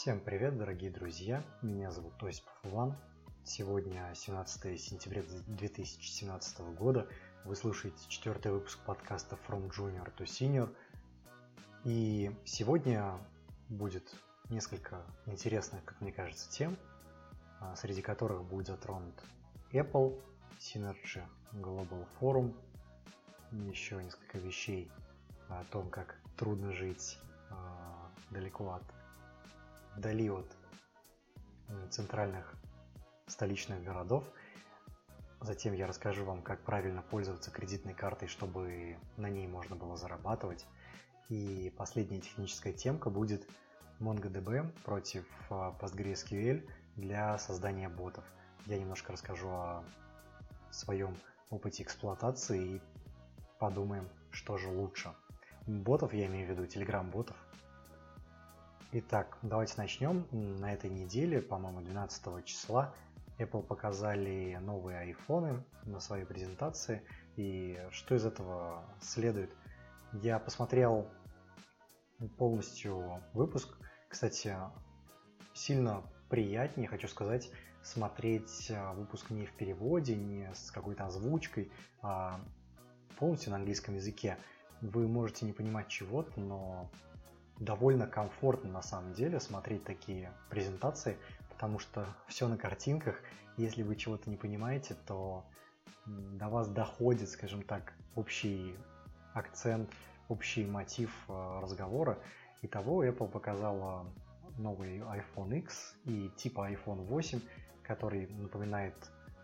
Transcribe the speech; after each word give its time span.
Всем 0.00 0.20
привет, 0.20 0.56
дорогие 0.56 0.92
друзья! 0.92 1.42
Меня 1.60 1.90
зовут 1.90 2.22
Осипов 2.22 2.54
Иван. 2.62 2.96
Сегодня 3.42 4.14
17 4.14 4.80
сентября 4.80 5.24
2017 5.48 6.60
года. 6.76 7.08
Вы 7.44 7.56
слушаете 7.56 7.98
четвертый 8.06 8.52
выпуск 8.52 8.78
подкаста 8.86 9.36
From 9.48 9.68
Junior 9.68 10.08
to 10.16 10.24
Senior. 10.24 10.72
И 11.82 12.30
сегодня 12.44 13.18
будет 13.68 14.14
несколько 14.50 15.02
интересных, 15.26 15.84
как 15.84 16.00
мне 16.00 16.12
кажется, 16.12 16.48
тем, 16.48 16.76
а, 17.58 17.74
среди 17.74 18.00
которых 18.00 18.44
будет 18.44 18.68
затронут 18.68 19.20
Apple, 19.72 20.22
Synergy 20.60 21.24
Global 21.54 22.06
Forum, 22.20 22.54
еще 23.50 24.00
несколько 24.00 24.38
вещей 24.38 24.92
о 25.48 25.64
том, 25.72 25.90
как 25.90 26.20
трудно 26.36 26.70
жить 26.72 27.18
а, 27.50 28.12
далеко 28.30 28.74
от 28.74 28.97
вдали 29.98 30.30
от 30.30 30.56
центральных 31.90 32.54
столичных 33.26 33.82
городов. 33.82 34.24
Затем 35.40 35.74
я 35.74 35.86
расскажу 35.86 36.24
вам, 36.24 36.42
как 36.42 36.64
правильно 36.64 37.02
пользоваться 37.02 37.50
кредитной 37.50 37.94
картой, 37.94 38.28
чтобы 38.28 38.96
на 39.16 39.28
ней 39.28 39.46
можно 39.46 39.76
было 39.76 39.96
зарабатывать. 39.96 40.66
И 41.28 41.72
последняя 41.76 42.20
техническая 42.20 42.72
темка 42.72 43.10
будет 43.10 43.46
MongoDB 44.00 44.70
против 44.84 45.26
а, 45.50 45.76
PostgreSQL 45.80 46.68
для 46.96 47.36
создания 47.38 47.88
ботов. 47.88 48.24
Я 48.66 48.78
немножко 48.78 49.12
расскажу 49.12 49.48
о 49.48 49.84
своем 50.70 51.14
опыте 51.50 51.82
эксплуатации 51.82 52.76
и 52.76 52.82
подумаем, 53.58 54.08
что 54.30 54.56
же 54.56 54.68
лучше. 54.68 55.14
Ботов 55.66 56.14
я 56.14 56.26
имею 56.26 56.46
в 56.46 56.50
виду, 56.50 56.64
Telegram-ботов 56.64 57.36
Итак, 58.90 59.36
давайте 59.42 59.74
начнем. 59.76 60.26
На 60.32 60.72
этой 60.72 60.88
неделе, 60.88 61.42
по-моему, 61.42 61.82
12 61.82 62.42
числа, 62.46 62.94
Apple 63.38 63.62
показали 63.62 64.56
новые 64.62 65.00
айфоны 65.00 65.62
на 65.84 66.00
своей 66.00 66.24
презентации. 66.24 67.02
И 67.36 67.78
что 67.90 68.14
из 68.14 68.24
этого 68.24 68.82
следует? 69.02 69.54
Я 70.14 70.38
посмотрел 70.38 71.06
полностью 72.38 73.22
выпуск. 73.34 73.76
Кстати, 74.08 74.56
сильно 75.52 76.02
приятнее, 76.30 76.88
хочу 76.88 77.08
сказать, 77.08 77.50
смотреть 77.82 78.70
а, 78.70 78.94
выпуск 78.94 79.28
не 79.28 79.44
в 79.44 79.52
переводе, 79.52 80.16
не 80.16 80.50
с 80.54 80.70
какой-то 80.70 81.04
озвучкой, 81.04 81.70
а 82.00 82.40
полностью 83.18 83.50
на 83.50 83.56
английском 83.58 83.96
языке. 83.96 84.38
Вы 84.80 85.06
можете 85.06 85.44
не 85.44 85.52
понимать 85.52 85.88
чего-то, 85.88 86.40
но 86.40 86.90
довольно 87.60 88.06
комфортно 88.06 88.70
на 88.70 88.82
самом 88.82 89.12
деле 89.12 89.40
смотреть 89.40 89.84
такие 89.84 90.32
презентации, 90.50 91.16
потому 91.48 91.78
что 91.78 92.06
все 92.26 92.48
на 92.48 92.56
картинках. 92.56 93.20
Если 93.56 93.82
вы 93.82 93.96
чего-то 93.96 94.30
не 94.30 94.36
понимаете, 94.36 94.94
то 95.06 95.44
до 96.06 96.48
вас 96.48 96.68
доходит, 96.68 97.28
скажем 97.28 97.62
так, 97.62 97.92
общий 98.14 98.76
акцент, 99.34 99.90
общий 100.28 100.64
мотив 100.64 101.10
э, 101.28 101.60
разговора. 101.60 102.18
Итого 102.62 103.04
Apple 103.04 103.28
показала 103.28 104.06
новый 104.58 104.98
iPhone 104.98 105.56
X 105.58 105.94
и 106.04 106.30
типа 106.36 106.70
iPhone 106.72 107.06
8, 107.06 107.40
который 107.82 108.26
напоминает 108.26 108.94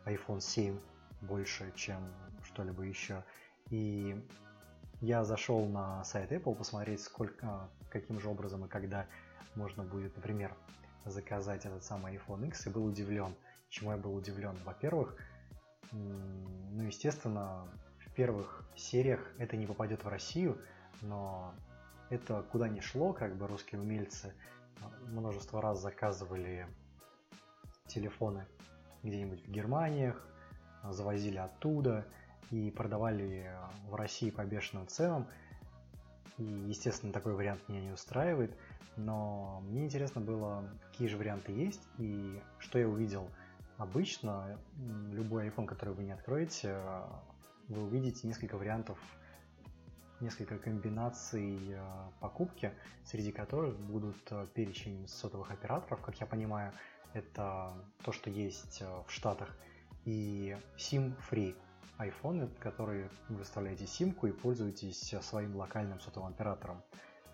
iPhone 0.04 0.40
7 0.40 0.78
больше, 1.20 1.72
чем 1.76 1.98
что-либо 2.42 2.82
еще. 2.82 3.24
И 3.70 4.16
я 5.00 5.24
зашел 5.24 5.66
на 5.66 6.04
сайт 6.04 6.32
Apple 6.32 6.54
посмотреть, 6.54 7.00
сколько, 7.00 7.68
каким 7.94 8.20
же 8.20 8.28
образом 8.28 8.64
и 8.66 8.68
когда 8.68 9.06
можно 9.54 9.84
будет, 9.84 10.14
например, 10.16 10.54
заказать 11.06 11.64
этот 11.64 11.84
самый 11.84 12.16
iPhone 12.16 12.46
X, 12.48 12.66
и 12.66 12.70
был 12.70 12.84
удивлен. 12.84 13.34
Чему 13.70 13.92
я 13.92 13.96
был 13.96 14.14
удивлен? 14.14 14.56
Во-первых, 14.64 15.16
ну, 15.92 16.82
естественно, 16.82 17.66
в 17.98 18.10
первых 18.12 18.68
сериях 18.76 19.32
это 19.38 19.56
не 19.56 19.66
попадет 19.66 20.04
в 20.04 20.08
Россию, 20.08 20.60
но 21.00 21.54
это 22.10 22.42
куда 22.50 22.68
ни 22.68 22.80
шло, 22.80 23.12
как 23.12 23.36
бы 23.36 23.46
русские 23.46 23.80
умельцы 23.80 24.34
множество 25.06 25.62
раз 25.62 25.80
заказывали 25.80 26.66
телефоны 27.86 28.46
где-нибудь 29.02 29.46
в 29.46 29.50
Германиях, 29.50 30.26
завозили 30.90 31.38
оттуда– 31.38 32.06
и 32.50 32.70
продавали 32.70 33.50
в 33.88 33.94
России 33.94 34.30
по 34.30 34.44
бешеным 34.44 34.86
ценам. 34.86 35.26
И, 36.38 36.42
естественно, 36.42 37.12
такой 37.12 37.34
вариант 37.34 37.68
меня 37.68 37.80
не 37.80 37.92
устраивает, 37.92 38.56
но 38.96 39.62
мне 39.68 39.84
интересно 39.84 40.20
было, 40.20 40.68
какие 40.90 41.08
же 41.08 41.16
варианты 41.16 41.52
есть 41.52 41.82
и 41.98 42.40
что 42.58 42.78
я 42.78 42.88
увидел. 42.88 43.28
Обычно 43.76 44.58
любой 45.12 45.48
iPhone, 45.48 45.66
который 45.66 45.94
вы 45.94 46.04
не 46.04 46.12
откроете, 46.12 46.76
вы 47.68 47.82
увидите 47.82 48.26
несколько 48.26 48.56
вариантов, 48.56 48.98
несколько 50.20 50.58
комбинаций 50.58 51.58
э, 51.72 51.80
покупки, 52.20 52.72
среди 53.04 53.32
которых 53.32 53.78
будут 53.78 54.16
э, 54.30 54.46
перечень 54.54 55.06
сотовых 55.08 55.50
операторов, 55.50 56.00
как 56.00 56.18
я 56.20 56.26
понимаю, 56.26 56.72
это 57.12 57.74
то, 58.02 58.12
что 58.12 58.30
есть 58.30 58.80
э, 58.80 59.02
в 59.06 59.10
Штатах, 59.10 59.56
и 60.04 60.56
SIM-free 60.76 61.56
iPhone, 61.98 62.50
которые 62.58 63.08
вы 63.28 63.44
вставляете 63.44 63.86
симку 63.86 64.26
и 64.26 64.32
пользуетесь 64.32 65.14
своим 65.22 65.56
локальным 65.56 66.00
сотовым 66.00 66.30
оператором. 66.30 66.82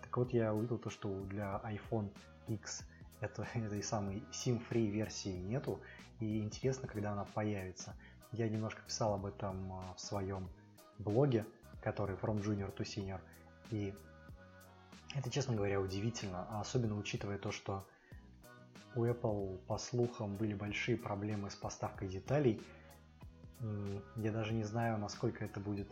Так 0.01 0.15
вот, 0.17 0.33
я 0.33 0.53
увидел 0.53 0.77
то, 0.77 0.89
что 0.89 1.09
для 1.25 1.61
iPhone 1.63 2.11
X 2.47 2.83
это, 3.21 3.47
этой 3.53 3.83
самой 3.83 4.23
SIM-free 4.31 4.87
версии 4.87 5.29
нету, 5.29 5.79
и 6.19 6.39
интересно, 6.39 6.87
когда 6.87 7.11
она 7.11 7.25
появится. 7.25 7.95
Я 8.31 8.47
немножко 8.47 8.81
писал 8.83 9.15
об 9.15 9.25
этом 9.25 9.73
а, 9.73 9.93
в 9.95 9.99
своем 9.99 10.49
блоге, 10.99 11.45
который 11.81 12.15
From 12.15 12.41
Junior 12.41 12.73
to 12.75 12.83
Senior, 12.83 13.19
и 13.71 13.93
это, 15.15 15.29
честно 15.29 15.55
говоря, 15.55 15.81
удивительно, 15.81 16.47
особенно 16.59 16.97
учитывая 16.97 17.37
то, 17.37 17.51
что 17.51 17.85
у 18.95 19.03
Apple, 19.03 19.57
по 19.65 19.77
слухам, 19.77 20.35
были 20.37 20.53
большие 20.53 20.97
проблемы 20.97 21.49
с 21.49 21.55
поставкой 21.55 22.07
деталей– 22.07 22.61
я 24.15 24.31
даже 24.31 24.53
не 24.53 24.63
знаю, 24.63 24.97
насколько 24.97 25.45
это 25.45 25.59
будет, 25.59 25.87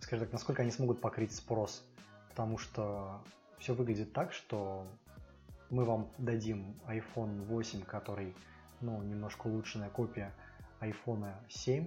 скажем 0.00 0.26
так, 0.26 0.32
насколько 0.32 0.62
они 0.62 0.70
смогут 0.70 1.00
покрыть 1.00 1.34
спрос, 1.34 1.84
потому 2.30 2.58
что 2.58 3.22
все 3.58 3.74
выглядит 3.74 4.12
так, 4.12 4.32
что 4.32 4.86
мы 5.70 5.84
вам 5.84 6.10
дадим 6.18 6.80
iPhone 6.86 7.44
8, 7.44 7.82
который, 7.82 8.34
ну, 8.80 9.02
немножко 9.02 9.46
улучшенная 9.46 9.90
копия 9.90 10.32
iPhone 10.80 11.32
7, 11.48 11.86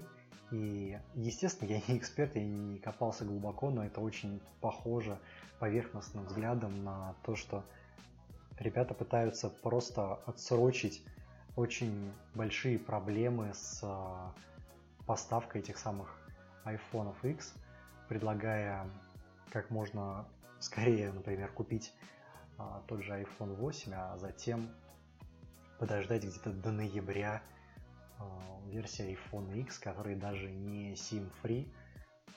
и, 0.52 1.00
естественно, 1.16 1.70
я 1.70 1.82
не 1.88 1.98
эксперт, 1.98 2.36
я 2.36 2.44
не 2.44 2.78
копался 2.80 3.26
глубоко, 3.26 3.70
но 3.70 3.86
это 3.86 4.02
очень 4.02 4.42
похоже 4.60 5.18
поверхностным 5.60 6.26
взглядом 6.26 6.84
на 6.84 7.16
то, 7.24 7.36
что 7.36 7.64
ребята 8.60 8.94
пытаются 8.94 9.50
просто 9.50 10.16
отсрочить 10.26 11.04
очень 11.56 12.12
большие 12.36 12.80
проблемы 12.80 13.54
с 13.54 13.84
поставка 15.06 15.60
этих 15.60 15.78
самых 15.78 16.18
iPhone 16.66 17.14
X, 17.24 17.54
предлагая 18.08 18.90
как 19.52 19.70
можно 19.70 20.26
скорее, 20.60 21.12
например, 21.12 21.52
купить 21.52 21.94
а, 22.58 22.84
тот 22.88 23.04
же 23.04 23.14
iPhone 23.14 23.56
8, 23.56 23.94
а 23.96 24.18
затем 24.18 24.70
подождать 25.80 26.24
где-то 26.24 26.52
до 26.52 26.72
ноября 26.72 27.42
а, 28.20 28.24
версия 28.68 29.14
iPhone 29.14 29.60
X, 29.62 29.80
который 29.80 30.16
даже 30.16 30.50
не 30.52 30.94
SIM-free, 30.94 31.68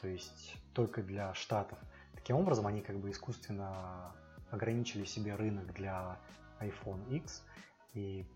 то 0.00 0.08
есть 0.08 0.56
только 0.72 1.02
для 1.02 1.34
штатов. 1.34 1.78
Таким 2.14 2.36
образом, 2.36 2.66
они 2.66 2.80
как 2.80 2.96
бы 2.98 3.10
искусственно 3.10 4.12
ограничили 4.50 5.04
себе 5.04 5.34
рынок 5.34 5.72
для 5.74 6.18
iPhone 6.60 7.06
X, 7.14 7.44
и 7.92 8.26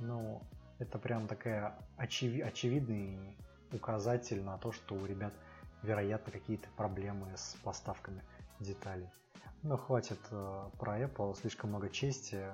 ну, 0.00 0.40
это 0.78 0.98
прям 0.98 1.26
такая 1.26 1.74
очеви- 1.96 2.42
очевидный 2.42 3.36
указатель 3.72 4.42
на 4.42 4.58
то, 4.58 4.72
что 4.72 4.94
у 4.94 5.06
ребят, 5.06 5.32
вероятно, 5.82 6.32
какие-то 6.32 6.68
проблемы 6.76 7.26
с 7.36 7.56
поставками 7.62 8.22
деталей. 8.60 9.08
Но 9.62 9.76
хватит 9.76 10.20
э, 10.30 10.70
про 10.78 11.00
Apple, 11.00 11.36
слишком 11.36 11.70
много 11.70 11.88
чести. 11.88 12.44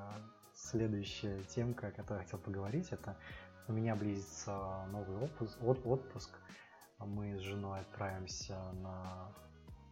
Следующая 0.54 1.42
темка, 1.54 1.88
о 1.88 1.90
которой 1.90 2.18
я 2.18 2.24
хотел 2.24 2.38
поговорить, 2.38 2.88
это 2.92 3.16
у 3.66 3.72
меня 3.72 3.96
близится 3.96 4.86
новый 4.90 5.16
отпуск, 5.16 5.56
отпуск. 5.62 6.30
Мы 6.98 7.36
с 7.36 7.40
женой 7.40 7.80
отправимся 7.80 8.56
на 8.74 9.32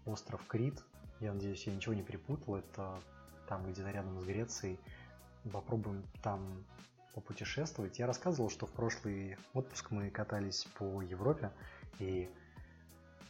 остров 0.06 0.46
Крит. 0.46 0.82
Я 1.20 1.32
надеюсь, 1.32 1.66
я 1.66 1.74
ничего 1.74 1.94
не 1.94 2.02
перепутал. 2.02 2.56
Это 2.56 2.98
там 3.48 3.64
где-то 3.70 3.90
рядом 3.90 4.20
с 4.20 4.24
Грецией. 4.24 4.78
Попробуем 5.50 6.04
там 6.22 6.64
попутешествовать. 7.14 7.98
Я 7.98 8.06
рассказывал, 8.06 8.50
что 8.50 8.66
в 8.66 8.72
прошлый 8.72 9.36
отпуск 9.54 9.90
мы 9.90 10.10
катались 10.10 10.64
по 10.78 11.02
Европе, 11.02 11.50
и 11.98 12.30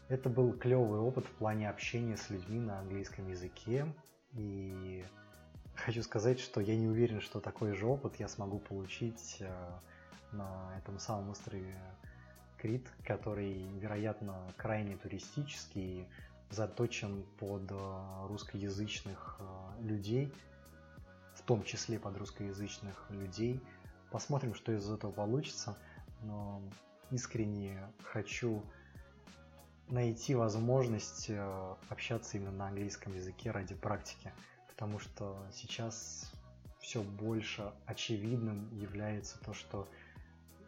это 0.08 0.28
был 0.28 0.52
клевый 0.52 1.00
опыт 1.00 1.24
в 1.24 1.30
плане 1.30 1.70
общения 1.70 2.16
с 2.16 2.30
людьми 2.30 2.60
на 2.60 2.80
английском 2.80 3.28
языке. 3.28 3.86
И 4.32 5.04
хочу 5.74 6.02
сказать, 6.02 6.40
что 6.40 6.60
я 6.60 6.76
не 6.76 6.86
уверен, 6.86 7.20
что 7.20 7.40
такой 7.40 7.74
же 7.74 7.86
опыт 7.86 8.16
я 8.16 8.28
смогу 8.28 8.58
получить 8.58 9.38
э, 9.40 9.78
на 10.32 10.76
этом 10.78 10.98
самом 10.98 11.30
острове 11.30 11.76
Крит, 12.58 12.86
который, 13.04 13.66
вероятно, 13.80 14.36
крайне 14.56 14.96
туристический, 14.96 16.06
заточен 16.50 17.24
под 17.38 17.70
э, 17.70 18.26
русскоязычных 18.28 19.40
э, 19.40 19.82
людей, 19.82 20.32
том 21.52 21.64
числе 21.64 21.98
под 21.98 22.16
русскоязычных 22.16 23.10
людей. 23.10 23.60
Посмотрим, 24.10 24.54
что 24.54 24.72
из 24.72 24.90
этого 24.90 25.12
получится, 25.12 25.76
но 26.22 26.62
искренне 27.10 27.78
хочу 28.02 28.62
найти 29.88 30.34
возможность 30.34 31.28
э, 31.28 31.74
общаться 31.90 32.38
именно 32.38 32.52
на 32.52 32.68
английском 32.68 33.14
языке 33.14 33.50
ради 33.50 33.74
практики, 33.74 34.32
потому 34.66 34.98
что 34.98 35.36
сейчас 35.52 36.32
все 36.78 37.02
больше 37.02 37.70
очевидным 37.84 38.74
является 38.74 39.38
то, 39.40 39.52
что 39.52 39.86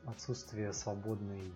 отсутствие 0.05 0.75
свободной 0.75 1.51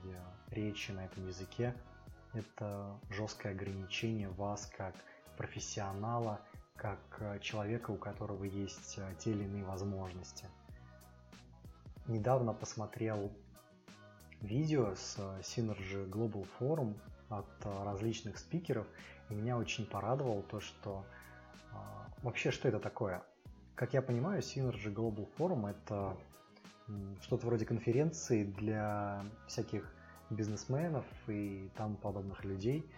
речи 0.49 0.91
на 0.91 1.05
этом 1.05 1.27
языке– 1.27 1.75
это 2.33 2.99
жесткое 3.11 3.53
ограничение 3.53 4.31
вас 4.31 4.73
как 4.75 4.95
профессионала, 5.37 6.41
как 6.79 7.01
э, 7.19 7.41
человека, 7.41 7.91
у 7.91 7.97
которого 7.97 8.45
есть 8.45 8.99
э, 8.99 9.15
те 9.19 9.33
или 9.33 9.45
иные 9.45 9.65
возможности. 9.65 10.47
Недавно 12.07 12.55
посмотрел 12.55 13.33
видео 14.41 14.95
с 14.95 15.19
Synergy 15.41 16.09
Global 16.09 16.47
Forum 16.59 16.97
от 17.29 17.51
э, 17.65 17.85
различных 17.85 18.39
спикеров, 18.39 18.87
и 19.29 19.35
меня 19.35 19.59
очень 19.59 19.85
порадовало 19.85 20.43
то, 20.43 20.61
что 20.61 21.05
вообще 22.23 22.51
что 22.51 22.67
это 22.67 22.79
такое. 22.79 23.23
Как 23.75 23.93
я 23.93 24.01
понимаю, 24.01 24.41
Synergy 24.41 24.93
Global 24.93 25.29
Forum 25.37 25.69
это 25.69 26.17
что-то 27.21 27.47
вроде 27.47 27.67
конференции 27.67 28.45
для 28.45 29.23
всяких 29.47 29.93
бизнесменов 30.31 31.05
и 31.27 31.71
там 31.77 31.97
подобных 31.97 32.45
людей, 32.45 32.91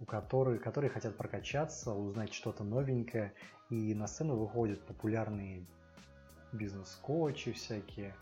у 0.00 0.04
которых, 0.04 0.62
которые 0.62 0.90
хотят 0.90 1.16
прокачаться, 1.16 1.92
узнать 1.92 2.32
что-то 2.32 2.64
новенькое, 2.64 3.32
и 3.68 3.94
на 3.94 4.06
сцену 4.06 4.36
выходят 4.36 4.80
популярные 4.86 5.64
бизнес-коучи 6.52 7.52
всякие, 7.52 8.14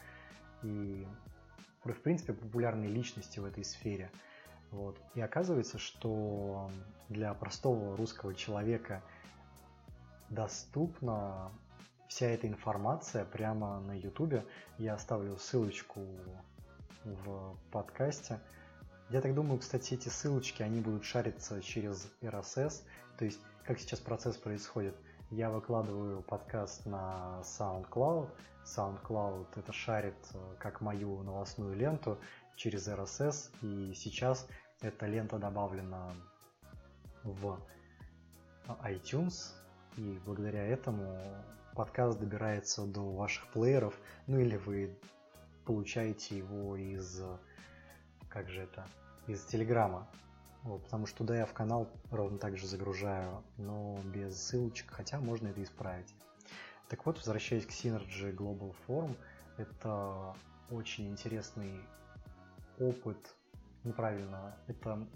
и 0.62 1.06
в 1.84 2.02
принципе 2.02 2.34
популярные 2.34 2.90
личности 2.90 3.38
в 3.38 3.44
этой 3.44 3.64
сфере. 3.64 4.10
Вот. 4.70 5.00
И 5.14 5.20
оказывается, 5.20 5.78
что 5.78 6.70
для 7.08 7.32
простого 7.32 7.96
русского 7.96 8.34
человека 8.34 9.02
доступна 10.28 11.50
вся 12.08 12.26
эта 12.26 12.48
информация 12.48 13.24
прямо 13.24 13.81
на 13.81 13.92
YouTube. 13.92 14.44
Я 14.76 14.94
оставлю 14.94 15.38
ссылочку 15.38 16.06
в 17.04 17.56
подкасте. 17.70 18.40
Я 19.10 19.22
так 19.22 19.34
думаю, 19.34 19.58
кстати, 19.58 19.94
эти 19.94 20.10
ссылочки, 20.10 20.62
они 20.62 20.81
будут 20.81 21.02
шариться 21.05 21.62
через 21.62 22.12
RSS. 22.20 22.82
То 23.19 23.25
есть, 23.25 23.40
как 23.64 23.78
сейчас 23.78 24.00
процесс 24.00 24.37
происходит. 24.37 24.94
Я 25.31 25.50
выкладываю 25.50 26.20
подкаст 26.22 26.84
на 26.84 27.40
SoundCloud. 27.43 28.28
SoundCloud 28.66 29.46
это 29.56 29.72
шарит 29.72 30.14
э, 30.34 30.55
как 30.58 30.82
мою 30.82 31.22
новостную 31.22 31.75
ленту 31.75 32.19
через 32.55 32.87
RSS. 32.87 33.50
И 33.62 33.94
сейчас 33.94 34.46
эта 34.82 35.06
лента 35.06 35.38
добавлена 35.38 36.14
в 37.25 37.58
iTunes. 38.84 39.55
И 39.96 40.20
благодаря 40.26 40.66
этому 40.66 41.19
подкаст 41.75 42.19
добирается 42.19 42.84
до 42.84 43.10
ваших 43.10 43.50
плееров, 43.52 43.99
ну 44.26 44.38
или 44.38 44.56
вы 44.56 44.99
получаете 45.64 46.38
его 46.38 46.76
из, 46.76 47.22
как 48.28 48.48
же 48.48 48.62
это, 48.62 48.86
из 49.26 49.44
Телеграма. 49.44 50.06
Вот, 50.62 50.82
потому 50.84 51.06
что 51.06 51.19
туда 51.19 51.38
я 51.38 51.46
в 51.46 51.52
канал 51.52 51.88
ровно 52.10 52.38
так 52.38 52.58
же 52.58 52.66
загружаю, 52.66 53.42
но 53.56 53.98
без 54.12 54.36
ссылочек, 54.36 54.90
хотя 54.90 55.20
можно 55.20 55.48
это 55.48 55.62
исправить. 55.62 56.12
Так 56.88 57.06
вот, 57.06 57.16
возвращаясь 57.19 57.66
к 57.66 57.70
Synergy 57.70 58.34
Global 58.34 58.75
Forum, 58.86 59.16
это 59.56 60.34
очень 60.70 61.08
интересный 61.08 61.80
опыт, 62.78 63.19
неправильно, 63.84 64.56
это 64.66 65.06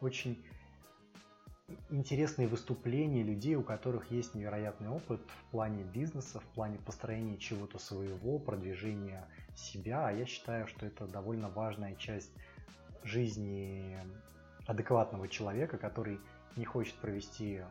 очень 0.00 0.44
интересные 1.88 2.48
выступления 2.48 3.22
людей, 3.22 3.54
у 3.54 3.62
которых 3.62 4.10
есть 4.10 4.34
невероятный 4.34 4.88
опыт 4.88 5.20
в 5.20 5.50
плане 5.50 5.84
бизнеса, 5.84 6.40
в 6.40 6.44
плане 6.54 6.78
построения 6.78 7.38
чего-то 7.38 7.78
своего, 7.78 8.38
продвижения 8.38 9.26
себя. 9.54 10.08
А 10.08 10.12
я 10.12 10.26
считаю, 10.26 10.66
что 10.66 10.86
это 10.86 11.06
довольно 11.06 11.48
важная 11.48 11.94
часть 11.94 12.32
жизни 13.02 13.98
адекватного 14.66 15.28
человека, 15.28 15.78
который 15.78 16.20
не 16.56 16.64
хочет 16.64 16.94
провести 16.96 17.62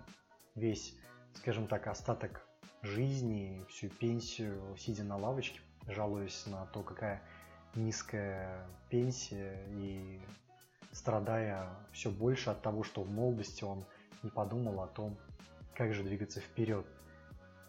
весь, 0.55 0.95
скажем 1.33 1.67
так, 1.67 1.87
остаток 1.87 2.45
жизни, 2.81 3.65
всю 3.69 3.89
пенсию, 3.89 4.75
сидя 4.77 5.03
на 5.03 5.17
лавочке, 5.17 5.59
жалуясь 5.87 6.45
на 6.47 6.65
то, 6.67 6.81
какая 6.81 7.21
низкая 7.75 8.67
пенсия 8.89 9.65
и 9.69 10.19
страдая 10.91 11.69
все 11.91 12.09
больше 12.09 12.49
от 12.49 12.61
того, 12.61 12.83
что 12.83 13.03
в 13.03 13.11
молодости 13.11 13.63
он 13.63 13.85
не 14.23 14.29
подумал 14.29 14.81
о 14.81 14.87
том, 14.87 15.17
как 15.75 15.93
же 15.93 16.03
двигаться 16.03 16.39
вперед. 16.39 16.85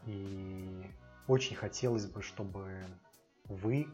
И 0.07 0.85
очень 1.29 1.57
хотелось 1.57 2.07
бы, 2.07 2.23
чтобы 2.23 2.83
вы, 3.45 3.87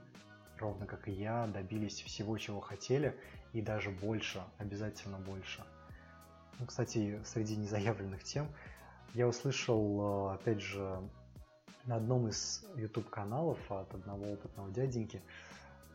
ровно 0.58 0.86
как 0.86 1.08
и 1.08 1.12
я, 1.12 1.46
добились 1.46 2.00
всего, 2.02 2.38
чего 2.38 2.60
хотели, 2.60 3.18
и 3.56 3.62
даже 3.62 3.90
больше, 3.90 4.44
обязательно 4.58 5.16
больше. 5.16 5.64
Ну, 6.58 6.66
кстати, 6.66 7.18
среди 7.24 7.56
незаявленных 7.56 8.22
тем 8.22 8.48
я 9.14 9.26
услышал, 9.26 10.28
опять 10.28 10.60
же, 10.60 11.00
на 11.86 11.96
одном 11.96 12.28
из 12.28 12.66
YouTube 12.74 13.08
каналов 13.08 13.58
от 13.72 13.94
одного 13.94 14.32
опытного 14.32 14.70
дяденьки 14.70 15.22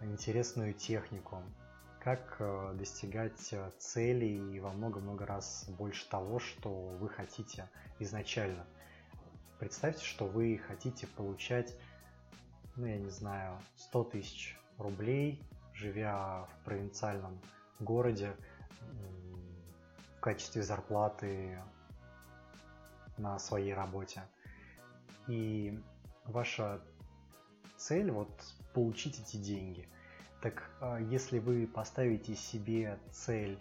интересную 0.02 0.74
технику 0.74 1.44
как 2.00 2.38
э, 2.40 2.74
достигать 2.80 3.54
э, 3.54 3.70
целей 3.78 4.60
во 4.60 4.72
много-много 4.72 5.28
раз 5.28 5.66
больше 5.78 6.10
того, 6.10 6.40
что 6.40 6.72
вы 7.00 7.10
хотите 7.10 7.70
изначально. 8.00 8.66
Представьте, 9.60 10.04
что 10.04 10.26
вы 10.26 10.60
хотите 10.68 11.06
получать, 11.06 11.76
ну 12.76 12.88
я 12.88 12.98
не 12.98 13.12
знаю, 13.12 13.60
100 13.76 14.04
тысяч 14.06 14.58
рублей, 14.80 15.40
живя 15.82 16.46
в 16.46 16.64
провинциальном 16.64 17.42
городе 17.80 18.36
в 20.16 20.20
качестве 20.20 20.62
зарплаты 20.62 21.60
на 23.18 23.40
своей 23.40 23.74
работе. 23.74 24.24
И 25.28 25.78
ваша 26.26 26.82
цель 27.78 28.12
вот 28.12 28.30
получить 28.74 29.20
эти 29.20 29.38
деньги– 29.38 29.90
так 30.42 30.72
а, 30.82 30.98
если 30.98 31.38
вы 31.38 31.68
поставите 31.68 32.36
себе 32.36 32.98
цель, 33.12 33.60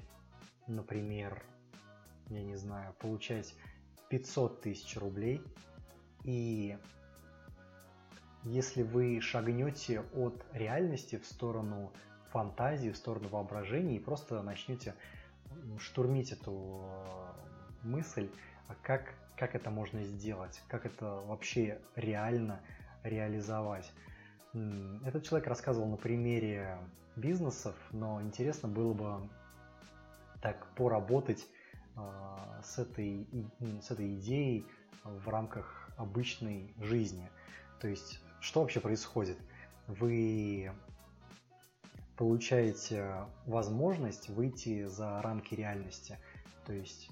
например, 0.66 1.42
я 2.28 2.42
не 2.42 2.56
знаю, 2.56 2.94
получать 2.94 3.54
500 4.08 4.62
тысяч 4.62 4.96
рублей, 4.96 5.42
и 6.24 6.78
если 8.44 8.82
вы 8.82 9.20
шагнете 9.20 10.00
от 10.14 10.42
реальности 10.52 11.18
в 11.18 11.26
сторону 11.26 11.92
фантазии, 12.32 12.90
в 12.90 12.96
сторону 12.96 13.28
воображения 13.28 13.96
и 13.96 14.00
просто 14.00 14.42
начнете 14.42 14.94
штурмить 15.78 16.32
эту 16.32 16.80
а, 16.82 17.34
мысль, 17.82 18.30
а 18.68 18.74
как, 18.82 19.14
как 19.36 19.54
это 19.54 19.70
можно 19.70 20.02
сделать, 20.04 20.62
как 20.68 20.86
это 20.86 21.06
вообще 21.26 21.80
реально 21.96 22.60
реализовать. 23.02 23.90
Этот 25.04 25.24
человек 25.24 25.48
рассказывал 25.48 25.88
на 25.88 25.96
примере 25.96 26.78
бизнесов, 27.16 27.74
но 27.92 28.20
интересно 28.22 28.68
было 28.68 28.92
бы 28.92 29.28
так 30.40 30.66
поработать 30.74 31.46
э, 31.96 32.00
с, 32.62 32.78
этой, 32.78 33.26
с 33.80 33.90
этой 33.90 34.14
идеей 34.16 34.66
в 35.04 35.28
рамках 35.28 35.90
обычной 35.96 36.74
жизни. 36.78 37.28
То 37.80 37.88
есть, 37.88 38.20
что 38.40 38.60
вообще 38.60 38.80
происходит? 38.80 39.38
Вы 39.86 40.72
получаете 42.20 43.14
возможность 43.46 44.28
выйти 44.28 44.84
за 44.84 45.22
рамки 45.22 45.54
реальности. 45.54 46.18
То 46.66 46.74
есть, 46.74 47.08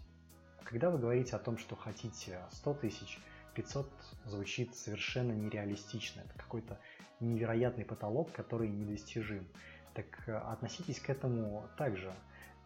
когда 0.65 0.91
вы 0.91 0.99
говорите 0.99 1.35
о 1.35 1.39
том, 1.39 1.57
что 1.57 1.77
хотите 1.77 2.43
100 2.51 2.75
тысяч, 2.75 3.19
500 3.55 3.91
звучит 4.27 4.77
совершенно 4.77 5.33
нереалистично. 5.33 6.21
Это 6.21 6.35
какой-то 6.37 6.79
невероятный 7.21 7.87
потолок, 7.87 8.33
который 8.33 8.69
недостижим. 8.69 9.49
Так 9.95 10.29
э, 10.29 10.37
относитесь 10.37 11.01
к 11.01 11.09
этому 11.09 11.65
также. 11.79 12.15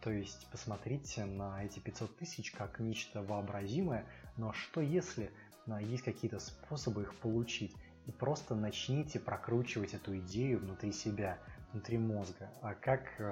То 0.01 0.11
есть 0.11 0.45
посмотрите 0.51 1.23
на 1.23 1.63
эти 1.63 1.79
500 1.79 2.17
тысяч 2.17 2.51
как 2.51 2.81
нечто 2.81 3.23
вообразимое, 3.23 4.05
но 4.35 4.51
что 4.51 4.81
если 4.81 5.31
есть 5.79 6.03
какие-то 6.03 6.39
способы 6.39 7.03
их 7.03 7.15
получить. 7.15 7.73
И 8.05 8.11
просто 8.11 8.53
начните 8.53 9.17
прокручивать 9.17 9.93
эту 9.93 10.17
идею 10.17 10.59
внутри 10.59 10.91
себя, 10.91 11.39
внутри 11.73 11.97
мозга. 11.97 12.49
А 12.61 12.75
как, 12.75 13.19
э, 13.19 13.25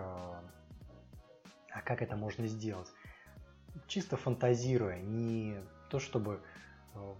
а 1.71 1.81
как 1.83 2.01
это 2.01 2.15
можно 2.15 2.47
сделать? 2.47 2.91
Чисто 3.87 4.17
фантазируя, 4.17 4.99
не 4.99 5.57
то 5.89 5.99
чтобы 5.99 6.41
э, 6.95 7.13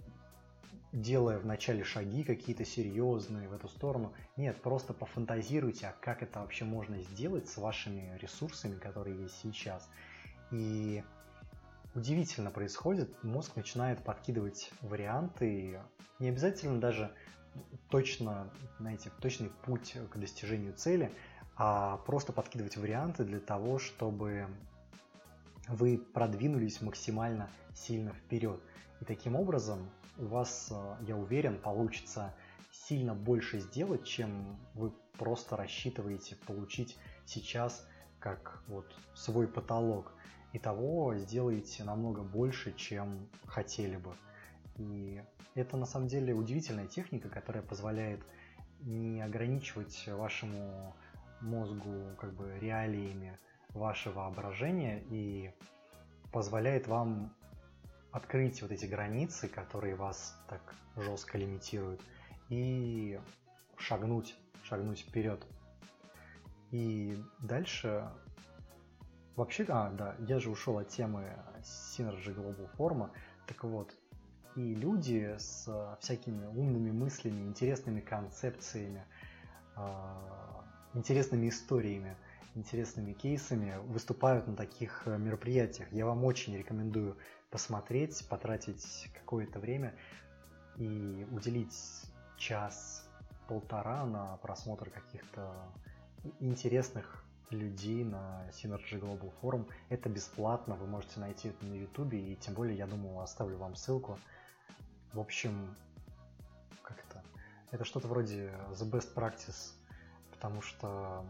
делая 0.91 1.39
вначале 1.39 1.83
шаги 1.83 2.23
какие-то 2.23 2.65
серьезные 2.65 3.47
в 3.47 3.53
эту 3.53 3.69
сторону. 3.69 4.13
Нет, 4.35 4.61
просто 4.61 4.93
пофантазируйте, 4.93 5.87
а 5.87 5.95
как 6.01 6.23
это 6.23 6.39
вообще 6.39 6.65
можно 6.65 7.01
сделать 7.01 7.47
с 7.47 7.57
вашими 7.57 8.17
ресурсами, 8.17 8.77
которые 8.77 9.21
есть 9.21 9.39
сейчас. 9.41 9.87
И 10.51 11.03
удивительно 11.95 12.51
происходит, 12.51 13.23
мозг 13.23 13.55
начинает 13.55 14.03
подкидывать 14.03 14.71
варианты, 14.81 15.79
не 16.19 16.29
обязательно 16.29 16.79
даже 16.79 17.13
точно, 17.89 18.49
знаете, 18.79 19.11
точный 19.19 19.49
путь 19.63 19.95
к 20.09 20.17
достижению 20.17 20.73
цели, 20.73 21.11
а 21.55 21.97
просто 21.97 22.33
подкидывать 22.33 22.77
варианты 22.77 23.23
для 23.23 23.39
того, 23.39 23.79
чтобы 23.79 24.47
вы 25.67 25.97
продвинулись 25.97 26.81
максимально 26.81 27.49
сильно 27.73 28.13
вперед. 28.13 28.59
И 28.99 29.05
таким 29.05 29.35
образом 29.35 29.89
у 30.17 30.25
вас, 30.25 30.69
э, 30.71 30.95
я 31.07 31.17
уверен, 31.17 31.59
получится 31.59 32.33
сильно 32.71 33.13
больше 33.13 33.59
сделать, 33.59 34.05
чем 34.05 34.57
вы 34.73 34.91
просто 35.17 35.55
рассчитываете 35.57 36.35
получить 36.47 36.97
сейчас 37.25 37.87
как 38.19 38.63
вот 38.67 38.85
свой 39.13 39.47
потолок. 39.47 40.13
И 40.53 40.59
того 40.59 41.15
сделаете 41.15 41.83
намного 41.83 42.21
больше, 42.21 42.73
чем 42.73 43.27
хотели 43.45 43.97
бы. 43.97 44.13
И 44.77 45.21
это 45.55 45.77
на 45.77 45.85
самом 45.85 46.07
деле 46.07 46.33
удивительная 46.33 46.87
техника, 46.87 47.29
которая 47.29 47.63
позволяет 47.63 48.21
не 48.81 49.21
ограничивать 49.21 50.07
вашему 50.07 50.95
мозгу 51.41 52.15
как 52.17 52.33
бы 52.33 52.57
реалиями 52.59 53.37
ваше 53.69 54.11
воображение 54.11 55.03
и 55.09 55.51
позволяет 56.31 56.87
вам 56.87 57.33
открыть 58.11 58.61
вот 58.61 58.71
эти 58.71 58.85
границы, 58.85 59.47
которые 59.47 59.95
вас 59.95 60.35
так 60.47 60.75
жестко 60.95 61.37
лимитируют, 61.37 62.01
и 62.49 63.19
шагнуть, 63.77 64.35
шагнуть 64.63 64.99
вперед. 64.99 65.45
И 66.71 67.21
дальше 67.39 68.09
вообще, 69.35 69.65
а, 69.69 69.89
да, 69.91 70.15
я 70.19 70.39
же 70.39 70.49
ушел 70.49 70.77
от 70.77 70.89
темы 70.89 71.37
Synergy 71.63 72.35
Global 72.35 72.69
Forum, 72.77 73.09
так 73.47 73.63
вот, 73.63 73.93
и 74.55 74.75
люди 74.75 75.35
с 75.37 75.67
всякими 75.99 76.45
умными 76.45 76.91
мыслями, 76.91 77.41
интересными 77.41 78.01
концепциями, 78.01 79.05
а, 79.75 80.63
интересными 80.93 81.49
историями, 81.49 82.15
интересными 82.55 83.13
кейсами 83.13 83.75
выступают 83.87 84.47
на 84.47 84.55
таких 84.55 85.03
мероприятиях. 85.05 85.91
Я 85.91 86.05
вам 86.05 86.23
очень 86.25 86.57
рекомендую 86.57 87.17
посмотреть, 87.49 88.27
потратить 88.27 89.09
какое-то 89.13 89.59
время 89.59 89.93
и 90.77 91.27
уделить 91.31 91.77
час-полтора 92.37 94.05
на 94.05 94.37
просмотр 94.37 94.89
каких-то 94.89 95.53
интересных 96.39 97.23
людей 97.49 98.03
на 98.03 98.47
Synergy 98.51 98.99
Global 98.99 99.31
Forum. 99.41 99.67
Это 99.89 100.09
бесплатно, 100.09 100.75
вы 100.75 100.87
можете 100.87 101.19
найти 101.19 101.49
это 101.49 101.65
на 101.65 101.73
YouTube, 101.73 102.13
и 102.13 102.37
тем 102.39 102.53
более, 102.53 102.77
я 102.77 102.87
думаю, 102.87 103.19
оставлю 103.19 103.57
вам 103.57 103.75
ссылку. 103.75 104.17
В 105.13 105.19
общем, 105.19 105.75
как 106.81 106.97
это? 107.09 107.23
Это 107.71 107.83
что-то 107.83 108.07
вроде 108.07 108.47
The 108.71 108.89
Best 108.89 109.13
Practice, 109.13 109.73
потому 110.31 110.61
что 110.61 111.25